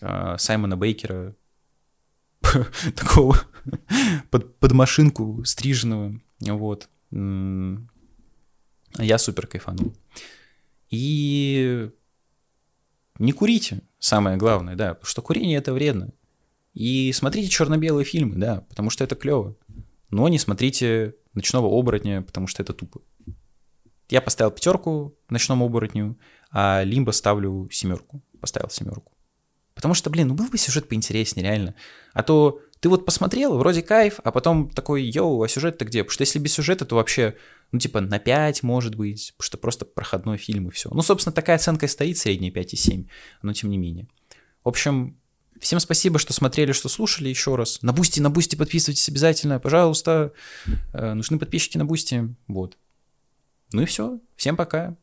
э, 0.00 0.36
Саймона 0.38 0.76
Бейкера, 0.76 1.34
такого 2.94 3.36
под, 4.30 4.72
машинку 4.72 5.42
стриженного. 5.44 6.20
Вот. 6.40 6.88
Я 7.10 9.18
супер 9.18 9.48
кайфанул. 9.48 9.92
И 10.90 11.90
не 13.18 13.32
курите, 13.32 13.82
самое 13.98 14.36
главное, 14.36 14.76
да, 14.76 14.94
потому 14.94 15.06
что 15.06 15.22
курение 15.22 15.58
это 15.58 15.72
вредно. 15.72 16.12
И 16.74 17.12
смотрите 17.12 17.48
черно-белые 17.48 18.04
фильмы, 18.04 18.36
да, 18.36 18.62
потому 18.68 18.90
что 18.90 19.04
это 19.04 19.14
клево. 19.14 19.56
Но 20.10 20.28
не 20.28 20.38
смотрите 20.38 21.14
ночного 21.34 21.66
оборотня, 21.66 22.22
потому 22.22 22.46
что 22.46 22.62
это 22.62 22.72
тупо. 22.72 23.00
Я 24.08 24.20
поставил 24.20 24.50
пятерку 24.50 25.16
ночному 25.28 25.66
оборотню, 25.66 26.18
а 26.50 26.82
Лимбо 26.82 27.12
ставлю 27.12 27.68
семерку. 27.70 28.22
Поставил 28.40 28.70
семерку. 28.70 29.12
Потому 29.74 29.94
что, 29.94 30.10
блин, 30.10 30.28
ну 30.28 30.34
был 30.34 30.48
бы 30.48 30.58
сюжет 30.58 30.88
поинтереснее, 30.88 31.46
реально. 31.46 31.74
А 32.12 32.22
то 32.22 32.60
ты 32.80 32.88
вот 32.88 33.04
посмотрел, 33.04 33.56
вроде 33.56 33.82
кайф, 33.82 34.18
а 34.24 34.32
потом 34.32 34.68
такой, 34.70 35.02
yo, 35.02 35.42
а 35.42 35.48
сюжет-то 35.48 35.84
где? 35.84 36.02
Потому 36.02 36.12
что 36.14 36.22
если 36.22 36.38
без 36.38 36.52
сюжета, 36.52 36.84
то 36.84 36.96
вообще, 36.96 37.36
ну, 37.72 37.78
типа, 37.78 38.00
на 38.00 38.18
5, 38.18 38.62
может 38.62 38.94
быть, 38.94 39.34
что 39.38 39.56
просто 39.56 39.84
проходной 39.84 40.38
фильм 40.38 40.68
и 40.68 40.70
все. 40.70 40.90
Ну, 40.90 41.02
собственно, 41.02 41.32
такая 41.32 41.56
оценка 41.56 41.86
и 41.86 41.88
стоит, 41.88 42.18
средняя 42.18 42.52
5,7, 42.52 43.08
но 43.42 43.52
тем 43.52 43.70
не 43.70 43.78
менее. 43.78 44.08
В 44.64 44.68
общем, 44.68 45.16
всем 45.60 45.78
спасибо, 45.80 46.18
что 46.18 46.32
смотрели, 46.32 46.72
что 46.72 46.88
слушали 46.88 47.28
еще 47.28 47.54
раз. 47.56 47.82
На 47.82 47.92
Boosty, 47.92 48.20
на 48.20 48.30
Boosty 48.30 48.56
подписывайтесь 48.56 49.08
обязательно, 49.08 49.60
пожалуйста. 49.60 50.32
Э, 50.92 51.14
нужны 51.14 51.38
подписчики 51.38 51.78
на 51.78 51.84
Boosty, 51.84 52.34
вот. 52.48 52.76
Ну 53.72 53.82
и 53.82 53.86
все. 53.86 54.18
Всем 54.36 54.56
пока. 54.56 54.96